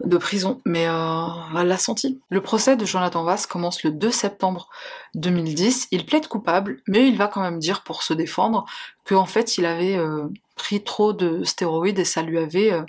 de 0.04 0.16
prison, 0.16 0.60
mais 0.64 0.86
euh, 0.88 1.26
elle 1.58 1.68
l'a 1.68 1.78
senti. 1.78 2.20
Le 2.28 2.40
procès 2.40 2.76
de 2.76 2.84
Jonathan 2.84 3.24
Vass 3.24 3.46
commence 3.46 3.82
le 3.82 3.90
2 3.90 4.10
septembre 4.10 4.68
2010. 5.14 5.88
Il 5.90 6.06
plaide 6.06 6.26
coupable, 6.26 6.82
mais 6.88 7.06
il 7.08 7.16
va 7.16 7.28
quand 7.28 7.40
même 7.40 7.58
dire 7.58 7.82
pour 7.82 8.02
se 8.02 8.12
défendre 8.14 8.64
qu'en 9.04 9.26
fait 9.26 9.58
il 9.58 9.66
avait 9.66 9.96
euh, 9.96 10.28
pris 10.56 10.82
trop 10.82 11.12
de 11.12 11.44
stéroïdes 11.44 11.98
et 11.98 12.04
ça 12.04 12.22
lui 12.22 12.38
avait 12.38 12.72
euh, 12.72 12.82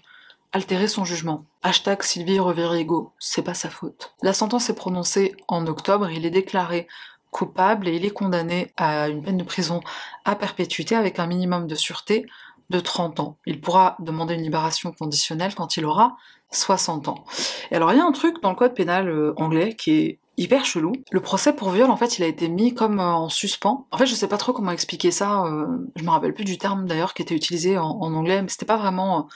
altéré 0.52 0.88
son 0.88 1.06
jugement. 1.06 1.46
Hashtag 1.62 2.04
Sylvie 2.04 2.40
Reverigo, 2.40 3.12
c'est 3.20 3.42
pas 3.42 3.54
sa 3.54 3.70
faute. 3.70 4.14
La 4.22 4.34
sentence 4.34 4.70
est 4.70 4.76
prononcée 4.76 5.36
en 5.48 5.66
octobre, 5.68 6.10
il 6.10 6.26
est 6.26 6.32
déclaré 6.32 6.88
coupable 7.34 7.90
et 7.90 7.96
il 7.96 8.06
est 8.06 8.12
condamné 8.12 8.72
à 8.78 9.10
une 9.10 9.22
peine 9.22 9.38
de 9.38 9.44
prison 9.44 9.82
à 10.24 10.36
perpétuité 10.36 10.96
avec 10.96 11.20
un 11.20 11.28
minimum 11.28 11.68
de 11.68 11.76
sûreté 11.76 12.26
de 12.70 12.80
30 12.80 13.20
ans. 13.20 13.38
Il 13.46 13.60
pourra 13.60 13.98
demander 14.00 14.36
une 14.36 14.44
libération 14.44 14.94
conditionnelle 14.94 15.54
quand 15.54 15.76
il 15.76 15.86
aura 15.86 16.16
60 16.52 17.10
ans. 17.10 17.26
Et 17.72 17.76
alors 17.76 17.92
il 17.92 17.98
y 17.98 18.02
a 18.02 18.06
un 18.06 18.12
truc 18.14 18.42
dans 18.42 18.52
le 18.52 18.56
code 18.56 18.74
pénal 18.74 19.10
euh, 19.10 19.34
anglais 19.36 19.76
qui 19.76 19.92
est 19.92 20.20
hyper 20.38 20.66
chelou. 20.66 20.94
Le 21.12 21.20
procès 21.20 21.54
pour 21.54 21.70
viol, 21.70 21.92
en 21.92 21.98
fait, 21.98 22.18
il 22.18 22.24
a 22.24 22.28
été 22.28 22.48
mis 22.48 22.74
comme 22.74 23.00
euh, 23.00 23.04
en 23.04 23.30
suspens. 23.30 23.88
En 23.92 23.98
fait, 23.98 24.06
je 24.06 24.16
sais 24.16 24.28
pas 24.28 24.38
trop 24.38 24.54
comment 24.54 24.72
expliquer 24.72 25.12
ça. 25.12 25.44
Euh, 25.44 25.66
je 25.96 26.04
me 26.04 26.10
rappelle 26.10 26.34
plus 26.34 26.46
du 26.46 26.58
terme 26.58 26.86
d'ailleurs 26.86 27.14
qui 27.14 27.22
était 27.22 27.36
utilisé 27.36 27.78
en, 27.78 27.90
en 27.90 28.14
anglais, 28.14 28.42
mais 28.42 28.50
c'était 28.50 28.66
pas 28.66 28.78
vraiment 28.78 29.28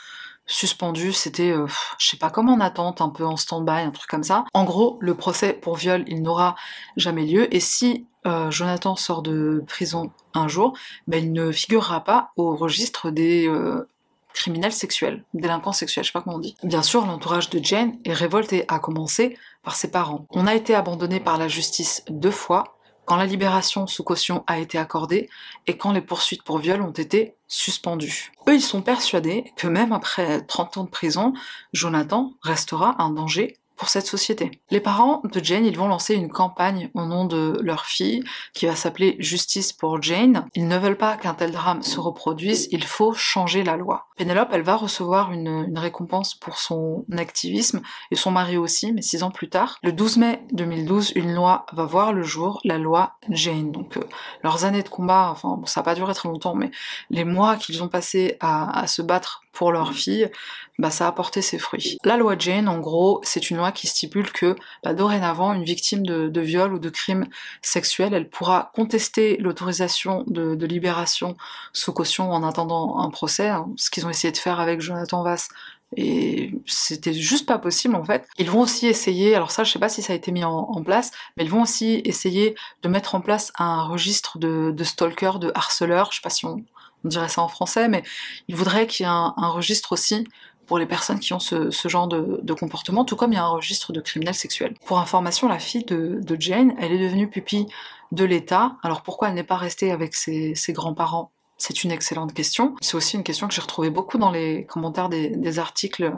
suspendu, 0.48 1.14
c'était, 1.14 1.52
euh, 1.52 1.68
je 1.98 2.08
sais 2.08 2.18
pas, 2.18 2.30
comme 2.30 2.50
en 2.50 2.60
attente, 2.60 3.02
un 3.02 3.10
peu 3.10 3.26
en 3.26 3.36
stand-by, 3.36 3.82
un 3.82 3.92
truc 3.92 4.10
comme 4.10 4.24
ça. 4.24 4.46
En 4.54 4.64
gros, 4.64 4.98
le 5.02 5.14
procès 5.14 5.54
pour 5.54 5.76
viol, 5.76 6.04
il 6.08 6.22
n'aura 6.22 6.56
jamais 6.96 7.26
lieu, 7.26 7.54
et 7.54 7.60
si 7.60 8.08
euh, 8.26 8.50
Jonathan 8.50 8.96
sort 8.96 9.22
de 9.22 9.64
prison 9.68 10.12
un 10.34 10.48
jour, 10.48 10.76
ben, 11.08 11.24
il 11.24 11.34
ne 11.34 11.52
figurera 11.52 12.04
pas 12.04 12.32
au 12.38 12.56
registre 12.56 13.12
des 13.12 13.48
euh, 13.48 13.88
criminels 14.34 14.74
sexuels, 14.74 15.24
délinquants 15.34 15.74
sexuels, 15.74 16.04
je 16.04 16.10
sais 16.10 16.14
pas 16.14 16.22
comment 16.22 16.38
on 16.38 16.40
dit. 16.40 16.56
Bien 16.64 16.84
sûr, 16.84 17.06
l'entourage 17.06 17.50
de 17.50 17.64
Jane 17.64 17.98
est 18.06 18.14
révolté, 18.14 18.66
à 18.68 18.80
commencer 18.80 19.38
par 19.64 19.76
ses 19.76 19.92
parents. 19.92 20.26
On 20.30 20.48
a 20.48 20.56
été 20.56 20.76
abandonné 20.76 21.20
par 21.20 21.38
la 21.38 21.48
justice 21.48 22.04
deux 22.10 22.32
fois, 22.32 22.77
quand 23.08 23.16
la 23.16 23.26
libération 23.26 23.88
sous 23.88 24.04
caution 24.04 24.44
a 24.48 24.60
été 24.60 24.78
accordée 24.78 25.30
et 25.66 25.78
quand 25.78 25.94
les 25.94 26.02
poursuites 26.02 26.44
pour 26.44 26.60
viol 26.60 26.82
ont 26.82 26.92
été 26.92 27.36
suspendues. 27.48 28.34
Eux, 28.50 28.56
ils 28.56 28.62
sont 28.62 28.82
persuadés 28.82 29.46
que 29.56 29.68
même 29.68 29.94
après 29.94 30.42
30 30.42 30.78
ans 30.78 30.84
de 30.84 30.90
prison, 30.90 31.34
Jonathan 31.72 32.34
restera 32.42 33.02
un 33.02 33.12
danger 33.12 33.58
pour 33.78 33.90
cette 33.90 34.08
société. 34.08 34.60
Les 34.72 34.80
parents 34.80 35.22
de 35.24 35.44
Jane, 35.44 35.66
ils 35.66 35.78
vont 35.78 35.88
lancer 35.88 36.16
une 36.16 36.30
campagne 36.30 36.90
au 36.94 37.06
nom 37.06 37.26
de 37.26 37.58
leur 37.62 37.86
fille 37.86 38.24
qui 38.54 38.66
va 38.66 38.76
s'appeler 38.76 39.16
Justice 39.20 39.72
pour 39.72 40.02
Jane. 40.02 40.46
Ils 40.56 40.68
ne 40.68 40.78
veulent 40.78 40.98
pas 40.98 41.16
qu'un 41.16 41.34
tel 41.34 41.52
drame 41.52 41.84
se 41.84 42.00
reproduise, 42.00 42.68
il 42.72 42.84
faut 42.84 43.14
changer 43.14 43.64
la 43.64 43.78
loi. 43.78 44.08
Pénélope, 44.18 44.50
elle 44.52 44.64
va 44.64 44.76
recevoir 44.76 45.32
une, 45.32 45.78
récompense 45.78 46.34
pour 46.34 46.58
son 46.58 47.06
activisme 47.16 47.82
et 48.10 48.16
son 48.16 48.32
mari 48.32 48.58
aussi, 48.58 48.92
mais 48.92 49.04
six 49.04 49.22
ans 49.22 49.30
plus 49.30 49.48
tard. 49.48 49.78
Le 49.84 49.92
12 49.92 50.18
mai 50.18 50.42
2012, 50.54 51.14
une 51.16 51.34
loi 51.34 51.68
va 51.72 51.86
voir 51.86 52.14
le 52.14 52.24
jour, 52.24 52.60
la 52.64 52.80
loi 52.80 53.14
Jane. 53.30 53.72
Donc 53.72 53.98
euh, 53.98 54.04
leurs 54.44 54.66
années 54.66 54.82
de 54.82 54.90
combat, 54.90 55.30
enfin 55.32 55.62
ça 55.66 55.82
n'a 55.82 55.86
pas 55.86 55.94
duré 55.94 56.16
très 56.16 56.30
longtemps, 56.30 56.56
mais 56.56 56.72
les 57.12 57.26
mois 57.26 57.58
qu'ils 57.58 57.84
ont 57.84 57.90
passés 57.90 58.38
à, 58.40 58.80
à 58.80 58.88
se 58.88 59.04
battre 59.04 59.42
pour 59.58 59.72
leur 59.72 59.92
fille, 59.94 60.30
bah, 60.78 60.92
ça 60.92 61.08
a 61.08 61.12
porté 61.12 61.42
ses 61.42 61.58
fruits. 61.58 61.98
La 62.04 62.16
loi 62.16 62.36
Jane, 62.38 62.70
en 62.70 62.78
gros, 62.78 63.20
c'est 63.24 63.50
une 63.50 63.58
loi 63.58 63.72
qui 63.72 63.88
stipule 63.88 64.32
que 64.32 64.56
bah, 64.84 64.94
dorénavant, 64.94 65.52
une 65.54 65.64
victime 65.64 66.06
de, 66.06 66.42
viol 66.42 66.76
ou 66.76 66.80
de 66.80 66.92
crime 66.92 67.26
sexuel, 67.64 68.14
elle 68.14 68.30
pourra 68.30 68.72
contester 68.76 69.36
l'autorisation 69.38 70.24
de, 70.28 70.68
libération 70.68 71.36
sous 71.74 71.92
caution 71.92 72.32
en 72.32 72.44
attendant 72.44 73.00
un 73.00 73.10
procès, 73.10 73.48
hein, 73.48 73.68
ce 73.78 73.90
qu'ils 73.90 74.06
ont 74.06 74.12
essayé 74.12 74.32
de 74.32 74.38
faire 74.38 74.60
avec 74.60 74.80
Jonathan 74.80 75.24
Vass. 75.24 75.50
Et 75.96 76.52
c'était 76.68 77.14
juste 77.14 77.48
pas 77.48 77.58
possible 77.58 77.96
en 77.96 78.04
fait. 78.04 78.28
Ils 78.38 78.52
vont 78.52 78.60
aussi 78.60 78.88
essayer, 78.88 79.34
alors 79.34 79.52
ça 79.52 79.64
je 79.64 79.72
sais 79.72 79.80
pas 79.80 79.90
si 79.90 80.02
ça 80.04 80.14
a 80.14 80.16
été 80.18 80.32
mis 80.32 80.44
en, 80.44 80.84
place, 80.84 81.12
mais 81.38 81.46
ils 81.46 81.50
vont 81.50 81.62
aussi 81.62 82.02
essayer 82.04 82.56
de 82.84 82.90
mettre 82.90 83.16
en 83.16 83.22
place 83.22 83.54
un 83.58 83.86
registre 83.88 84.38
de, 84.38 84.72
de 84.72 84.84
stalkers, 84.84 85.40
de 85.40 85.52
harceleurs, 85.56 86.12
je 86.12 86.18
sais 86.18 86.22
pas 86.22 86.30
si 86.30 86.46
on, 86.46 86.64
on 87.08 87.10
dirait 87.10 87.30
ça 87.30 87.42
en 87.42 87.48
français, 87.48 87.88
mais 87.88 88.04
il 88.50 88.56
voudrait 88.56 88.86
qu'il 88.86 89.06
y 89.06 89.10
ait 89.10 89.12
un, 89.12 89.34
registre 89.38 89.94
aussi 89.94 90.28
pour 90.66 90.78
les 90.78 90.86
personnes 90.86 91.20
qui 91.20 91.34
ont 91.34 91.40
ce, 91.40 91.72
genre 91.86 92.08
de, 92.08 92.54
comportement, 92.54 93.06
tout 93.06 93.16
comme 93.16 93.32
il 93.32 93.38
y 93.38 93.40
a 93.40 93.46
un 93.46 93.50
registre 93.50 93.94
de 93.94 94.02
criminels 94.02 94.36
sexuels. 94.36 94.76
Pour 94.86 95.00
information, 95.00 95.48
la 95.48 95.60
fille 95.60 95.86
de, 95.86 96.38
Jane, 96.38 96.76
elle 96.78 96.92
est 96.92 97.00
devenue 97.00 97.30
pupille 97.30 97.68
de 98.12 98.26
l'État. 98.26 98.76
Alors 98.84 99.02
pourquoi 99.02 99.30
elle 99.30 99.36
n'est 99.36 99.44
pas 99.44 99.56
restée 99.56 99.92
avec 99.92 100.16
ses, 100.16 100.54
grands-parents? 100.70 101.32
C'est 101.58 101.84
une 101.84 101.92
excellente 101.92 102.34
question. 102.34 102.76
C'est 102.82 102.96
aussi 102.96 103.16
une 103.16 103.24
question 103.24 103.48
que 103.48 103.54
j'ai 103.54 103.62
retrouvée 103.62 103.90
beaucoup 103.90 104.18
dans 104.18 104.30
les 104.30 104.66
commentaires 104.66 105.10
des, 105.10 105.30
des 105.30 105.60
articles 105.60 106.14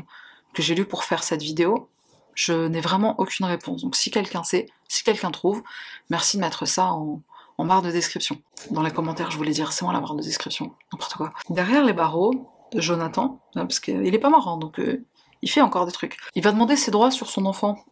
que 0.53 0.63
j'ai 0.63 0.73
lus 0.73 0.85
pour 0.85 1.03
faire 1.03 1.23
cette 1.23 1.43
vidéo. 1.43 1.87
Je 2.33 2.67
n'ai 2.67 2.81
vraiment 2.81 3.15
aucune 3.19 3.45
réponse. 3.45 3.83
Donc 3.83 3.95
si 3.95 4.09
quelqu'un 4.09 4.43
sait, 4.43 4.65
si 4.87 5.03
quelqu'un 5.03 5.29
trouve, 5.29 5.61
merci 6.09 6.37
de 6.37 6.41
mettre 6.41 6.65
ça 6.65 6.87
en, 6.87 7.21
en 7.59 7.65
barre 7.65 7.81
de 7.81 7.91
description. 7.91 8.41
Dans 8.71 8.81
les 8.81 8.91
commentaires, 8.91 9.31
je 9.31 9.37
voulais 9.37 9.51
dire, 9.51 9.73
c'est 9.73 9.83
moi 9.83 9.93
la 9.93 9.99
barre 9.99 10.15
de 10.15 10.23
description, 10.23 10.73
n'importe 10.93 11.13
quoi. 11.15 11.33
Derrière 11.49 11.83
les 11.83 11.91
barreaux, 11.91 12.49
Jonathan, 12.73 13.41
hein, 13.55 13.65
parce 13.65 13.81
qu'il 13.81 14.15
est 14.15 14.19
pas 14.19 14.29
marrant, 14.29 14.55
donc 14.55 14.79
euh, 14.79 15.05
il 15.41 15.49
fait 15.51 15.59
encore 15.59 15.85
des 15.85 15.91
trucs. 15.91 16.17
Il 16.35 16.43
va 16.43 16.53
demander 16.53 16.77
ses 16.77 16.89
droits 16.89 17.11
sur 17.11 17.29
son 17.29 17.45
enfant. 17.45 17.83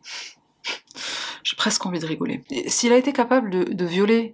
J'ai 1.44 1.58
presque 1.58 1.86
envie 1.86 2.00
de 2.00 2.06
rigoler. 2.06 2.46
S'il 2.68 2.94
a 2.94 2.98
été 2.98 3.12
capable 3.12 3.76
de 3.76 3.86
violer 3.86 4.32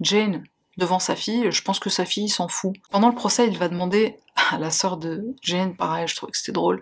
Jane 0.00 0.42
devant 0.76 0.98
sa 0.98 1.16
fille, 1.16 1.50
je 1.50 1.62
pense 1.62 1.78
que 1.78 1.90
sa 1.90 2.04
fille 2.04 2.28
s'en 2.28 2.48
fout. 2.48 2.74
Pendant 2.90 3.08
le 3.08 3.14
procès, 3.14 3.46
il 3.46 3.58
va 3.58 3.68
demander 3.68 4.18
à 4.50 4.58
la 4.58 4.70
sœur 4.70 4.96
de 4.96 5.34
Jane, 5.42 5.76
pareil, 5.76 6.08
je 6.08 6.16
trouvais 6.16 6.32
que 6.32 6.38
c'était 6.38 6.52
drôle, 6.52 6.80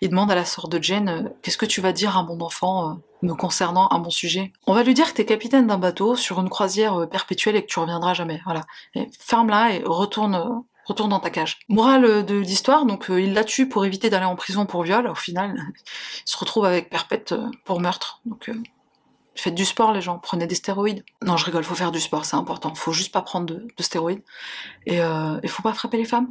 il 0.00 0.10
demande 0.10 0.30
à 0.30 0.34
la 0.34 0.44
sœur 0.44 0.68
de 0.68 0.82
Jane, 0.82 1.08
euh, 1.08 1.28
qu'est-ce 1.42 1.56
que 1.56 1.66
tu 1.66 1.80
vas 1.80 1.92
dire 1.92 2.16
à 2.16 2.22
mon 2.22 2.40
enfant 2.40 2.90
euh, 2.90 2.94
me 3.22 3.34
concernant 3.34 3.86
à 3.88 3.98
mon 3.98 4.10
sujet? 4.10 4.52
On 4.66 4.74
va 4.74 4.82
lui 4.82 4.94
dire 4.94 5.10
que 5.10 5.16
t'es 5.16 5.24
capitaine 5.24 5.66
d'un 5.66 5.78
bateau 5.78 6.16
sur 6.16 6.40
une 6.40 6.50
croisière 6.50 7.00
euh, 7.00 7.06
perpétuelle 7.06 7.56
et 7.56 7.62
que 7.62 7.70
tu 7.70 7.78
reviendras 7.78 8.14
jamais, 8.14 8.40
voilà. 8.44 8.62
ferme-la 9.18 9.74
et 9.74 9.82
retourne... 9.84 10.62
Retourne 10.86 11.10
dans 11.10 11.20
ta 11.20 11.30
cage. 11.30 11.60
Morale 11.68 12.26
de 12.26 12.34
l'histoire, 12.34 12.84
donc 12.84 13.06
il 13.10 13.32
la 13.32 13.44
tue 13.44 13.68
pour 13.68 13.84
éviter 13.84 14.10
d'aller 14.10 14.24
en 14.24 14.34
prison 14.34 14.66
pour 14.66 14.82
viol. 14.82 15.06
Au 15.06 15.14
final, 15.14 15.54
il 15.76 16.22
se 16.24 16.36
retrouve 16.36 16.64
avec 16.64 16.90
perpète 16.90 17.32
pour 17.64 17.80
meurtre. 17.80 18.20
Donc 18.24 18.50
Faites 19.40 19.54
du 19.54 19.64
sport, 19.64 19.92
les 19.92 20.02
gens. 20.02 20.18
Prenez 20.18 20.46
des 20.46 20.54
stéroïdes. 20.54 21.02
Non, 21.24 21.38
je 21.38 21.46
rigole. 21.46 21.64
Faut 21.64 21.74
faire 21.74 21.92
du 21.92 22.00
sport, 22.00 22.26
c'est 22.26 22.36
important. 22.36 22.74
Faut 22.74 22.92
juste 22.92 23.10
pas 23.10 23.22
prendre 23.22 23.46
de, 23.46 23.66
stéroïdes. 23.78 24.22
Et 24.84 25.00
euh, 25.00 25.40
il 25.42 25.48
faut 25.48 25.62
pas 25.62 25.72
frapper 25.72 25.96
les 25.96 26.04
femmes. 26.04 26.30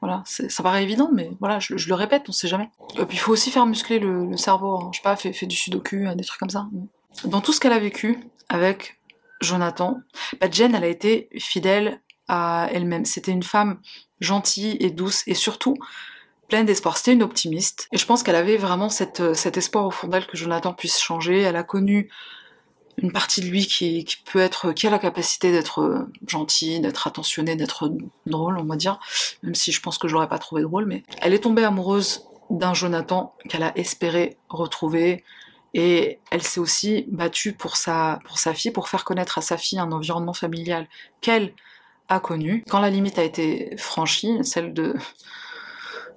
Voilà, 0.00 0.24
ça 0.26 0.62
paraît 0.64 0.82
évident, 0.82 1.08
mais 1.14 1.30
voilà, 1.38 1.60
je, 1.60 1.74
le 1.74 1.94
répète, 1.94 2.24
on 2.28 2.32
sait 2.32 2.48
jamais. 2.48 2.68
Et 2.98 3.04
puis 3.04 3.16
il 3.16 3.20
faut 3.20 3.30
aussi 3.30 3.52
faire 3.52 3.64
muscler 3.64 4.00
le, 4.00 4.36
cerveau, 4.36 4.74
hein. 4.74 4.90
je 4.92 4.96
sais 4.96 5.02
pas, 5.04 5.14
fait, 5.14 5.46
du 5.46 5.54
sudoku, 5.54 6.04
des 6.16 6.24
trucs 6.24 6.40
comme 6.40 6.50
ça. 6.50 6.66
Dans 7.24 7.40
tout 7.40 7.52
ce 7.52 7.60
qu'elle 7.60 7.72
a 7.72 7.78
vécu 7.78 8.18
avec 8.48 8.98
Jonathan, 9.40 10.00
bah 10.40 10.48
Jen, 10.50 10.74
elle 10.74 10.82
a 10.82 10.88
été 10.88 11.28
fidèle 11.38 12.00
à 12.26 12.68
elle-même. 12.72 13.04
C'était 13.04 13.30
une 13.30 13.44
femme 13.44 13.78
gentille 14.18 14.76
et 14.80 14.90
douce, 14.90 15.22
et 15.28 15.34
surtout 15.34 15.76
pleine 16.48 16.66
d'espoir. 16.66 16.96
C'était 16.96 17.12
une 17.12 17.22
optimiste, 17.22 17.86
et 17.92 17.98
je 17.98 18.06
pense 18.06 18.24
qu'elle 18.24 18.34
avait 18.34 18.56
vraiment 18.56 18.88
cette, 18.88 19.32
cet 19.34 19.56
espoir 19.56 19.86
au 19.86 19.92
fond 19.92 20.08
d'elle 20.08 20.26
que 20.26 20.36
Jonathan 20.36 20.72
puisse 20.72 20.98
changer. 20.98 21.42
Elle 21.42 21.54
a 21.54 21.62
connu 21.62 22.10
une 23.00 23.12
partie 23.12 23.40
de 23.40 23.46
lui 23.46 23.66
qui, 23.66 24.04
peut 24.30 24.40
être, 24.40 24.72
qui 24.72 24.86
a 24.86 24.90
la 24.90 24.98
capacité 24.98 25.52
d'être 25.52 25.80
euh, 25.80 26.10
gentil, 26.26 26.80
d'être 26.80 27.06
attentionné, 27.06 27.56
d'être 27.56 27.92
drôle, 28.26 28.58
on 28.58 28.64
va 28.64 28.76
dire, 28.76 28.98
même 29.42 29.54
si 29.54 29.72
je 29.72 29.80
pense 29.80 29.98
que 29.98 30.08
je 30.08 30.14
l'aurais 30.14 30.28
pas 30.28 30.38
trouvé 30.38 30.62
drôle, 30.62 30.86
mais 30.86 31.04
elle 31.20 31.32
est 31.32 31.40
tombée 31.40 31.64
amoureuse 31.64 32.24
d'un 32.50 32.74
Jonathan 32.74 33.34
qu'elle 33.48 33.62
a 33.62 33.76
espéré 33.78 34.36
retrouver, 34.48 35.24
et 35.74 36.18
elle 36.30 36.42
s'est 36.42 36.60
aussi 36.60 37.04
battue 37.08 37.52
pour 37.52 37.76
sa, 37.76 38.20
fille, 38.54 38.70
pour 38.70 38.88
faire 38.88 39.04
connaître 39.04 39.38
à 39.38 39.42
sa 39.42 39.56
fille 39.56 39.78
un 39.78 39.92
environnement 39.92 40.32
familial 40.32 40.88
qu'elle 41.20 41.54
a 42.08 42.20
connu. 42.20 42.64
Quand 42.68 42.80
la 42.80 42.90
limite 42.90 43.18
a 43.18 43.22
été 43.22 43.76
franchie, 43.76 44.38
celle 44.42 44.72
de, 44.72 44.94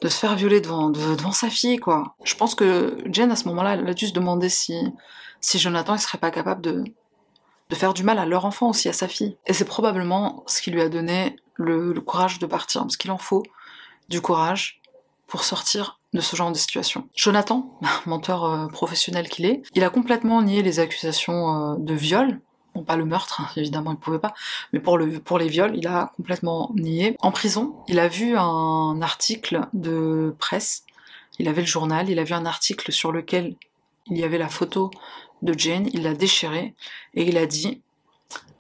de 0.02 0.08
se 0.08 0.18
faire 0.18 0.36
violer 0.36 0.62
devant, 0.62 0.90
devant 0.90 1.34
sa 1.34 1.50
fille, 1.50 1.78
quoi. 1.78 2.16
Je 2.24 2.34
pense 2.36 2.56
que 2.56 2.98
Jen, 3.12 3.30
à 3.30 3.36
ce 3.36 3.48
moment-là, 3.50 3.74
elle 3.74 3.90
a 3.90 3.94
dû 3.94 4.08
se 4.08 4.14
demander 4.14 4.48
si, 4.48 4.74
si 5.42 5.60
Jonathan, 5.60 5.96
il 5.96 6.00
serait 6.00 6.18
pas 6.18 6.32
capable 6.32 6.62
de, 6.62 6.84
de 7.70 7.76
faire 7.76 7.94
du 7.94 8.04
mal 8.04 8.20
à 8.20 8.26
leur 8.26 8.46
enfant 8.46 8.70
aussi, 8.70 8.88
à 8.90 8.94
sa 8.94 9.08
fille. 9.08 9.38
Et 9.48 9.54
c'est 9.54 9.66
probablement 9.66 10.44
ce 10.46 10.62
qui 10.62 10.72
lui 10.72 10.82
a 10.82 10.90
donné 10.90 11.36
le, 11.56 11.94
courage 12.02 12.40
de 12.40 12.46
partir, 12.46 12.82
parce 12.82 12.98
qu'il 12.98 13.12
en 13.12 13.18
faut 13.18 13.44
du 14.10 14.22
courage 14.22 14.82
pour 15.28 15.44
sortir 15.44 16.00
de 16.14 16.22
ce 16.22 16.36
genre 16.36 16.52
de 16.52 16.58
situation. 16.58 17.08
Jonathan, 17.16 17.80
menteur 18.06 18.44
euh, 18.44 18.68
professionnel 18.68 19.30
qu'il 19.30 19.46
est, 19.46 19.64
il 19.74 19.84
a 19.84 19.90
complètement 19.90 20.42
nié 20.42 20.62
les 20.62 20.80
accusations 20.80 21.74
euh, 21.74 21.76
de 21.78 21.94
viol. 21.94 22.40
Bon, 22.76 22.84
pas 22.84 22.96
le 22.96 23.06
meurtre, 23.06 23.42
hein, 23.42 23.50
évidemment, 23.58 23.92
il 23.92 23.98
pouvait 23.98 24.20
pas, 24.20 24.34
mais 24.72 24.80
pour, 24.80 24.98
le, 24.98 25.20
pour 25.20 25.38
les 25.38 25.48
viols, 25.48 25.76
il 25.76 25.88
a 25.88 26.12
complètement 26.16 26.72
nié. 26.76 27.18
En 27.20 27.32
prison, 27.32 27.76
il 27.88 28.00
a 28.00 28.08
vu 28.08 28.38
un 28.38 29.02
article 29.02 29.68
de 29.74 30.34
presse, 30.40 30.84
il 31.40 31.50
avait 31.50 31.62
le 31.62 31.68
journal, 31.68 32.10
il 32.10 32.20
a 32.20 32.24
vu 32.24 32.34
un 32.34 32.46
article 32.46 32.92
sur 32.92 33.12
lequel 33.12 33.56
il 34.08 34.18
y 34.18 34.24
avait 34.24 34.38
la 34.38 34.48
photo 34.48 34.92
de 35.42 35.58
Jane, 35.58 35.90
il 35.94 36.04
l'a 36.04 36.14
déchirée 36.14 36.76
et 37.14 37.24
il 37.28 37.38
a 37.38 37.46
dit 37.46 37.82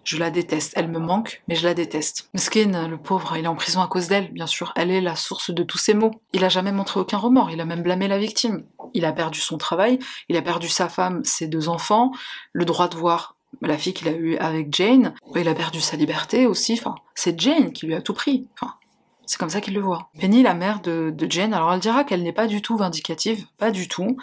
je 0.04 0.18
la 0.18 0.32
déteste, 0.32 0.74
elle 0.76 0.90
me 0.90 1.00
manque, 1.00 1.44
mais 1.48 1.56
je 1.56 1.64
la 1.64 1.74
déteste. 1.74 2.30
Meskin, 2.34 2.88
le 2.88 2.98
pauvre, 2.98 3.38
il 3.38 3.46
est 3.46 3.48
en 3.48 3.56
prison 3.56 3.82
à 3.82 3.88
cause 3.88 4.08
d'elle, 4.08 4.32
bien 4.32 4.48
sûr. 4.48 4.74
Elle 4.76 4.90
est 4.90 5.02
la 5.02 5.16
source 5.16 5.52
de 5.52 5.64
tous 5.64 5.78
ses 5.78 5.94
maux. 5.94 6.12
Il 6.34 6.44
a 6.44 6.50
jamais 6.50 6.72
montré 6.72 7.00
aucun 7.00 7.18
remords, 7.18 7.52
il 7.52 7.62
a 7.62 7.66
même 7.66 7.84
blâmé 7.84 8.08
la 8.08 8.18
victime. 8.18 8.66
Il 8.94 9.06
a 9.06 9.12
perdu 9.12 9.40
son 9.40 9.58
travail, 9.58 10.00
il 10.28 10.38
a 10.38 10.42
perdu 10.42 10.70
sa 10.70 10.90
femme, 10.90 11.24
ses 11.24 11.48
deux 11.48 11.70
enfants, 11.70 12.12
le 12.52 12.66
droit 12.66 12.88
de 12.88 12.96
voir 12.96 13.36
la 13.62 13.78
fille 13.78 13.94
qu'il 13.94 14.08
a 14.08 14.14
eue 14.14 14.38
avec 14.38 14.74
Jane, 14.74 15.14
il 15.36 15.48
a 15.48 15.54
perdu 15.54 15.82
sa 15.82 15.98
liberté 15.98 16.46
aussi, 16.46 16.74
enfin, 16.74 16.96
c'est 17.16 17.40
Jane 17.40 17.74
qui 17.74 17.86
lui 17.86 17.94
a 17.94 18.02
tout 18.02 18.14
pris. 18.14 18.48
Enfin, 18.54 18.74
c'est 19.26 19.38
comme 19.38 19.50
ça 19.50 19.62
qu'il 19.62 19.74
le 19.74 19.82
voit. 19.82 20.10
Penny, 20.20 20.42
la 20.42 20.54
mère 20.54 20.82
de, 20.82 21.12
de 21.14 21.32
Jane, 21.32 21.54
alors 21.54 21.74
elle 21.74 21.80
dira 21.80 22.04
qu'elle 22.04 22.24
n'est 22.24 22.34
pas 22.34 22.48
du 22.48 22.62
tout 22.62 22.78
vindicative, 22.78 23.46
pas 23.58 23.72
du 23.72 23.88
tout. 23.88 24.18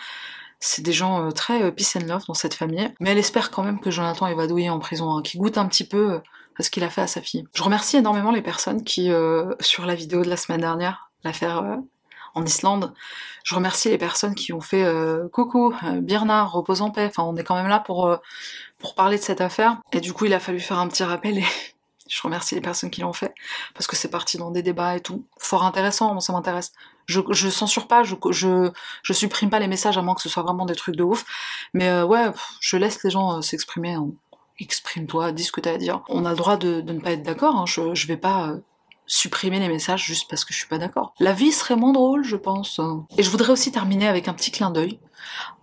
C'est 0.60 0.82
des 0.82 0.92
gens 0.92 1.24
euh, 1.24 1.30
très 1.30 1.62
euh, 1.62 1.70
peace 1.70 1.96
and 1.96 2.06
love 2.06 2.24
dans 2.26 2.34
cette 2.34 2.54
famille. 2.54 2.92
Mais 3.00 3.10
elle 3.10 3.18
espère 3.18 3.50
quand 3.50 3.62
même 3.62 3.80
que 3.80 3.90
Jonathan 3.90 4.26
est 4.26 4.68
en 4.68 4.78
prison, 4.78 5.16
hein, 5.16 5.22
qu'il 5.22 5.40
goûte 5.40 5.58
un 5.58 5.66
petit 5.66 5.86
peu 5.86 6.14
euh, 6.14 6.18
à 6.56 6.62
ce 6.62 6.70
qu'il 6.70 6.82
a 6.82 6.90
fait 6.90 7.00
à 7.00 7.06
sa 7.06 7.20
fille. 7.20 7.44
Je 7.54 7.62
remercie 7.62 7.96
énormément 7.96 8.32
les 8.32 8.42
personnes 8.42 8.82
qui, 8.82 9.12
sur 9.60 9.86
la 9.86 9.94
vidéo 9.94 10.24
de 10.24 10.28
la 10.28 10.36
semaine 10.36 10.60
dernière, 10.60 11.12
l'affaire 11.22 11.78
en 12.34 12.44
Islande, 12.44 12.92
je 13.44 13.54
remercie 13.54 13.90
les 13.90 13.96
personnes 13.96 14.34
qui 14.34 14.52
ont 14.52 14.60
fait 14.60 14.84
coucou, 15.32 15.72
Birna, 16.00 16.42
repose 16.42 16.82
en 16.82 16.90
paix. 16.90 17.06
Enfin, 17.06 17.22
on 17.22 17.36
est 17.36 17.44
quand 17.44 17.54
même 17.54 17.68
là 17.68 17.78
pour, 17.78 18.12
pour 18.80 18.96
parler 18.96 19.18
de 19.18 19.22
cette 19.22 19.40
affaire. 19.40 19.78
Et 19.92 20.00
du 20.00 20.12
coup, 20.12 20.24
il 20.24 20.34
a 20.34 20.40
fallu 20.40 20.58
faire 20.58 20.80
un 20.80 20.88
petit 20.88 21.04
rappel 21.04 21.38
et 21.38 21.46
je 22.08 22.20
remercie 22.22 22.56
les 22.56 22.60
personnes 22.60 22.90
qui 22.90 23.02
l'ont 23.02 23.12
fait 23.12 23.32
parce 23.74 23.86
que 23.86 23.94
c'est 23.94 24.10
parti 24.10 24.36
dans 24.36 24.50
des 24.50 24.62
débats 24.62 24.96
et 24.96 25.00
tout. 25.00 25.26
Fort 25.38 25.62
intéressant, 25.62 26.18
ça 26.18 26.32
m'intéresse. 26.32 26.72
Je, 27.08 27.20
je 27.30 27.48
censure 27.48 27.88
pas, 27.88 28.02
je, 28.02 28.14
je, 29.02 29.12
supprime 29.12 29.48
pas 29.48 29.58
les 29.58 29.66
messages 29.66 29.96
à 29.96 30.02
moins 30.02 30.14
que 30.14 30.20
ce 30.20 30.28
soit 30.28 30.42
vraiment 30.42 30.66
des 30.66 30.74
trucs 30.74 30.94
de 30.94 31.02
ouf. 31.02 31.24
Mais 31.72 31.88
euh, 31.88 32.04
ouais, 32.04 32.30
je 32.60 32.76
laisse 32.76 33.02
les 33.02 33.10
gens 33.10 33.38
euh, 33.38 33.40
s'exprimer. 33.40 33.94
Hein. 33.94 34.08
Exprime-toi, 34.60 35.32
dis 35.32 35.44
ce 35.44 35.52
que 35.52 35.60
t'as 35.60 35.72
à 35.72 35.78
dire. 35.78 36.02
On 36.08 36.26
a 36.26 36.30
le 36.30 36.36
droit 36.36 36.58
de, 36.58 36.82
ne 36.82 37.00
pas 37.00 37.12
être 37.12 37.22
d'accord. 37.22 37.56
Hein. 37.56 37.64
Je, 37.66 37.94
je 37.94 38.06
vais 38.06 38.18
pas 38.18 38.48
euh, 38.48 38.58
supprimer 39.06 39.58
les 39.58 39.68
messages 39.68 40.04
juste 40.04 40.28
parce 40.28 40.44
que 40.44 40.52
je 40.52 40.58
suis 40.58 40.68
pas 40.68 40.78
d'accord. 40.78 41.14
La 41.18 41.32
vie 41.32 41.50
serait 41.50 41.76
moins 41.76 41.92
drôle, 41.92 42.24
je 42.24 42.36
pense. 42.36 42.78
Et 43.16 43.22
je 43.22 43.30
voudrais 43.30 43.50
aussi 43.50 43.72
terminer 43.72 44.06
avec 44.06 44.28
un 44.28 44.34
petit 44.34 44.50
clin 44.50 44.70
d'œil 44.70 45.00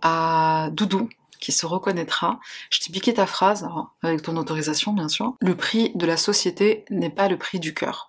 à 0.02 0.68
Doudou, 0.72 1.08
qui 1.38 1.52
se 1.52 1.64
reconnaîtra. 1.64 2.40
Je 2.70 2.80
t'ai 2.80 2.92
piqué 2.92 3.14
ta 3.14 3.26
phrase, 3.26 3.68
avec 4.02 4.22
ton 4.22 4.36
autorisation 4.36 4.92
bien 4.92 5.08
sûr. 5.08 5.34
Le 5.40 5.54
prix 5.54 5.92
de 5.94 6.06
la 6.06 6.16
société 6.16 6.84
n'est 6.90 7.10
pas 7.10 7.28
le 7.28 7.38
prix 7.38 7.60
du 7.60 7.72
cœur. 7.72 8.08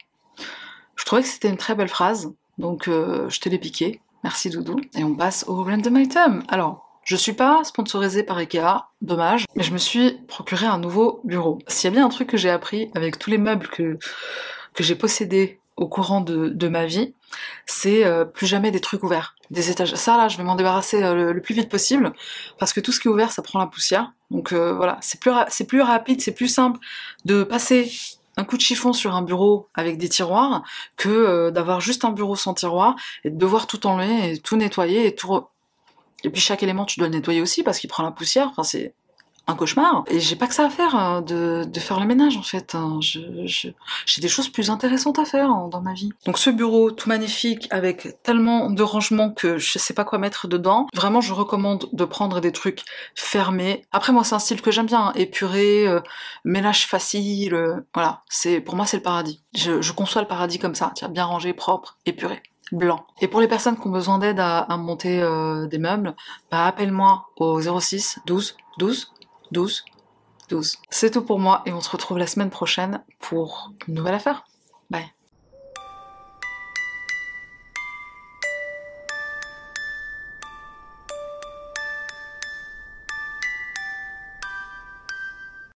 Je 0.95 1.05
trouvais 1.05 1.21
que 1.21 1.27
c'était 1.27 1.49
une 1.49 1.57
très 1.57 1.75
belle 1.75 1.89
phrase, 1.89 2.33
donc 2.57 2.87
euh, 2.87 3.29
je 3.29 3.39
te 3.39 3.49
l'ai 3.49 3.59
piqué. 3.59 4.01
Merci 4.23 4.49
Doudou. 4.49 4.77
Et 4.95 5.03
on 5.03 5.15
passe 5.15 5.45
au 5.47 5.63
random 5.63 5.97
item. 5.97 6.43
Alors, 6.47 6.87
je 7.03 7.15
suis 7.15 7.33
pas 7.33 7.63
sponsorisée 7.63 8.23
par 8.23 8.37
Ikea, 8.37 8.89
dommage, 9.01 9.45
mais 9.55 9.63
je 9.63 9.71
me 9.71 9.77
suis 9.77 10.19
procuré 10.27 10.65
un 10.65 10.77
nouveau 10.77 11.21
bureau. 11.23 11.59
S'il 11.67 11.89
y 11.89 11.93
a 11.93 11.95
bien 11.95 12.05
un 12.05 12.09
truc 12.09 12.29
que 12.29 12.37
j'ai 12.37 12.49
appris 12.49 12.91
avec 12.95 13.17
tous 13.17 13.29
les 13.29 13.37
meubles 13.37 13.67
que, 13.67 13.97
que 14.73 14.83
j'ai 14.83 14.95
possédés 14.95 15.61
au 15.77 15.87
courant 15.87 16.21
de, 16.21 16.67
ma 16.67 16.85
vie, 16.85 17.13
c'est 17.65 18.03
euh, 18.03 18.25
plus 18.25 18.47
jamais 18.47 18.71
des 18.71 18.81
trucs 18.81 19.03
ouverts, 19.03 19.35
des 19.51 19.69
étages. 19.69 19.93
Ça 19.93 20.17
là, 20.17 20.27
je 20.27 20.37
vais 20.37 20.43
m'en 20.43 20.55
débarrasser 20.55 21.01
euh, 21.03 21.31
le, 21.31 21.41
plus 21.41 21.53
vite 21.53 21.69
possible 21.69 22.11
parce 22.57 22.73
que 22.73 22.79
tout 22.79 22.91
ce 22.91 22.99
qui 22.99 23.07
est 23.07 23.11
ouvert, 23.11 23.31
ça 23.31 23.43
prend 23.43 23.59
la 23.59 23.67
poussière. 23.67 24.11
Donc 24.31 24.51
euh, 24.51 24.73
voilà, 24.73 24.97
c'est 25.01 25.21
plus 25.21 25.31
c'est 25.49 25.65
plus 25.65 25.81
rapide, 25.81 26.19
c'est 26.19 26.33
plus 26.33 26.47
simple 26.47 26.79
de 27.25 27.43
passer 27.43 27.89
un 28.37 28.43
coup 28.43 28.55
de 28.55 28.61
chiffon 28.61 28.93
sur 28.93 29.15
un 29.15 29.21
bureau 29.21 29.67
avec 29.73 29.97
des 29.97 30.09
tiroirs 30.09 30.63
que 30.95 31.49
d'avoir 31.49 31.81
juste 31.81 32.05
un 32.05 32.11
bureau 32.11 32.35
sans 32.35 32.53
tiroir 32.53 32.95
et 33.23 33.29
de 33.29 33.37
devoir 33.37 33.67
tout 33.67 33.85
enlever 33.87 34.33
et 34.33 34.37
tout 34.39 34.55
nettoyer 34.55 35.07
et 35.07 35.15
tout 35.15 35.47
et 36.23 36.29
puis 36.29 36.41
chaque 36.41 36.63
élément 36.63 36.85
tu 36.85 36.99
dois 36.99 37.09
le 37.09 37.15
nettoyer 37.15 37.41
aussi 37.41 37.63
parce 37.63 37.79
qu'il 37.79 37.89
prend 37.89 38.03
la 38.03 38.11
poussière. 38.11 38.47
Enfin 38.49 38.63
c'est 38.63 38.93
un 39.47 39.55
cauchemar. 39.55 40.03
Et 40.07 40.19
j'ai 40.19 40.35
pas 40.35 40.47
que 40.47 40.53
ça 40.53 40.65
à 40.65 40.69
faire 40.69 40.95
hein, 40.95 41.21
de, 41.21 41.63
de, 41.65 41.79
faire 41.79 41.99
le 41.99 42.05
ménage 42.05 42.37
en 42.37 42.43
fait. 42.43 42.75
Hein. 42.75 42.99
J'ai 43.01 44.21
des 44.21 44.27
choses 44.27 44.49
plus 44.49 44.69
intéressantes 44.69 45.19
à 45.19 45.25
faire 45.25 45.49
hein, 45.49 45.69
dans 45.71 45.81
ma 45.81 45.93
vie. 45.93 46.11
Donc 46.25 46.37
ce 46.37 46.49
bureau 46.49 46.91
tout 46.91 47.07
magnifique 47.07 47.67
avec 47.71 48.21
tellement 48.23 48.69
de 48.69 48.83
rangements 48.83 49.31
que 49.31 49.57
je 49.57 49.79
sais 49.79 49.93
pas 49.93 50.03
quoi 50.03 50.19
mettre 50.19 50.47
dedans. 50.47 50.87
Vraiment, 50.93 51.21
je 51.21 51.33
recommande 51.33 51.87
de 51.93 52.05
prendre 52.05 52.41
des 52.41 52.51
trucs 52.51 52.83
fermés. 53.15 53.85
Après 53.91 54.11
moi, 54.11 54.23
c'est 54.23 54.35
un 54.35 54.39
style 54.39 54.61
que 54.61 54.71
j'aime 54.71 54.85
bien, 54.85 55.13
épuré, 55.15 55.87
euh, 55.87 56.01
ménage 56.43 56.85
facile. 56.85 57.53
Euh, 57.53 57.77
voilà, 57.93 58.23
c'est 58.29 58.59
pour 58.59 58.75
moi 58.75 58.85
c'est 58.85 58.97
le 58.97 59.03
paradis. 59.03 59.43
Je, 59.55 59.81
je, 59.81 59.93
conçois 59.93 60.21
le 60.21 60.27
paradis 60.27 60.59
comme 60.59 60.75
ça, 60.75 60.91
tiens, 60.93 61.09
bien 61.09 61.25
rangé, 61.25 61.53
propre, 61.53 61.97
épuré 62.05 62.43
blanc. 62.73 63.05
Et 63.21 63.29
pour 63.29 63.39
les 63.39 63.47
personnes 63.47 63.77
qui 63.77 63.87
ont 63.87 63.91
besoin 63.91 64.19
d'aide 64.19 64.41
à, 64.41 64.59
à, 64.59 64.75
monter 64.75 65.21
euh, 65.21 65.67
des 65.67 65.77
meubles, 65.77 66.15
bah 66.51 66.65
appelle-moi 66.65 67.27
au 67.37 67.61
06 67.61 68.19
12 68.25 68.57
12 68.77 69.13
12, 69.51 69.85
12. 70.49 70.77
C'est 70.89 71.11
tout 71.11 71.23
pour 71.23 71.39
moi 71.39 71.61
et 71.65 71.73
on 71.73 71.81
se 71.81 71.89
retrouve 71.89 72.17
la 72.17 72.27
semaine 72.27 72.49
prochaine 72.49 73.03
pour 73.19 73.71
une 73.87 73.95
nouvelle 73.95 74.15
affaire. 74.15 74.45
Bye. 74.89 75.11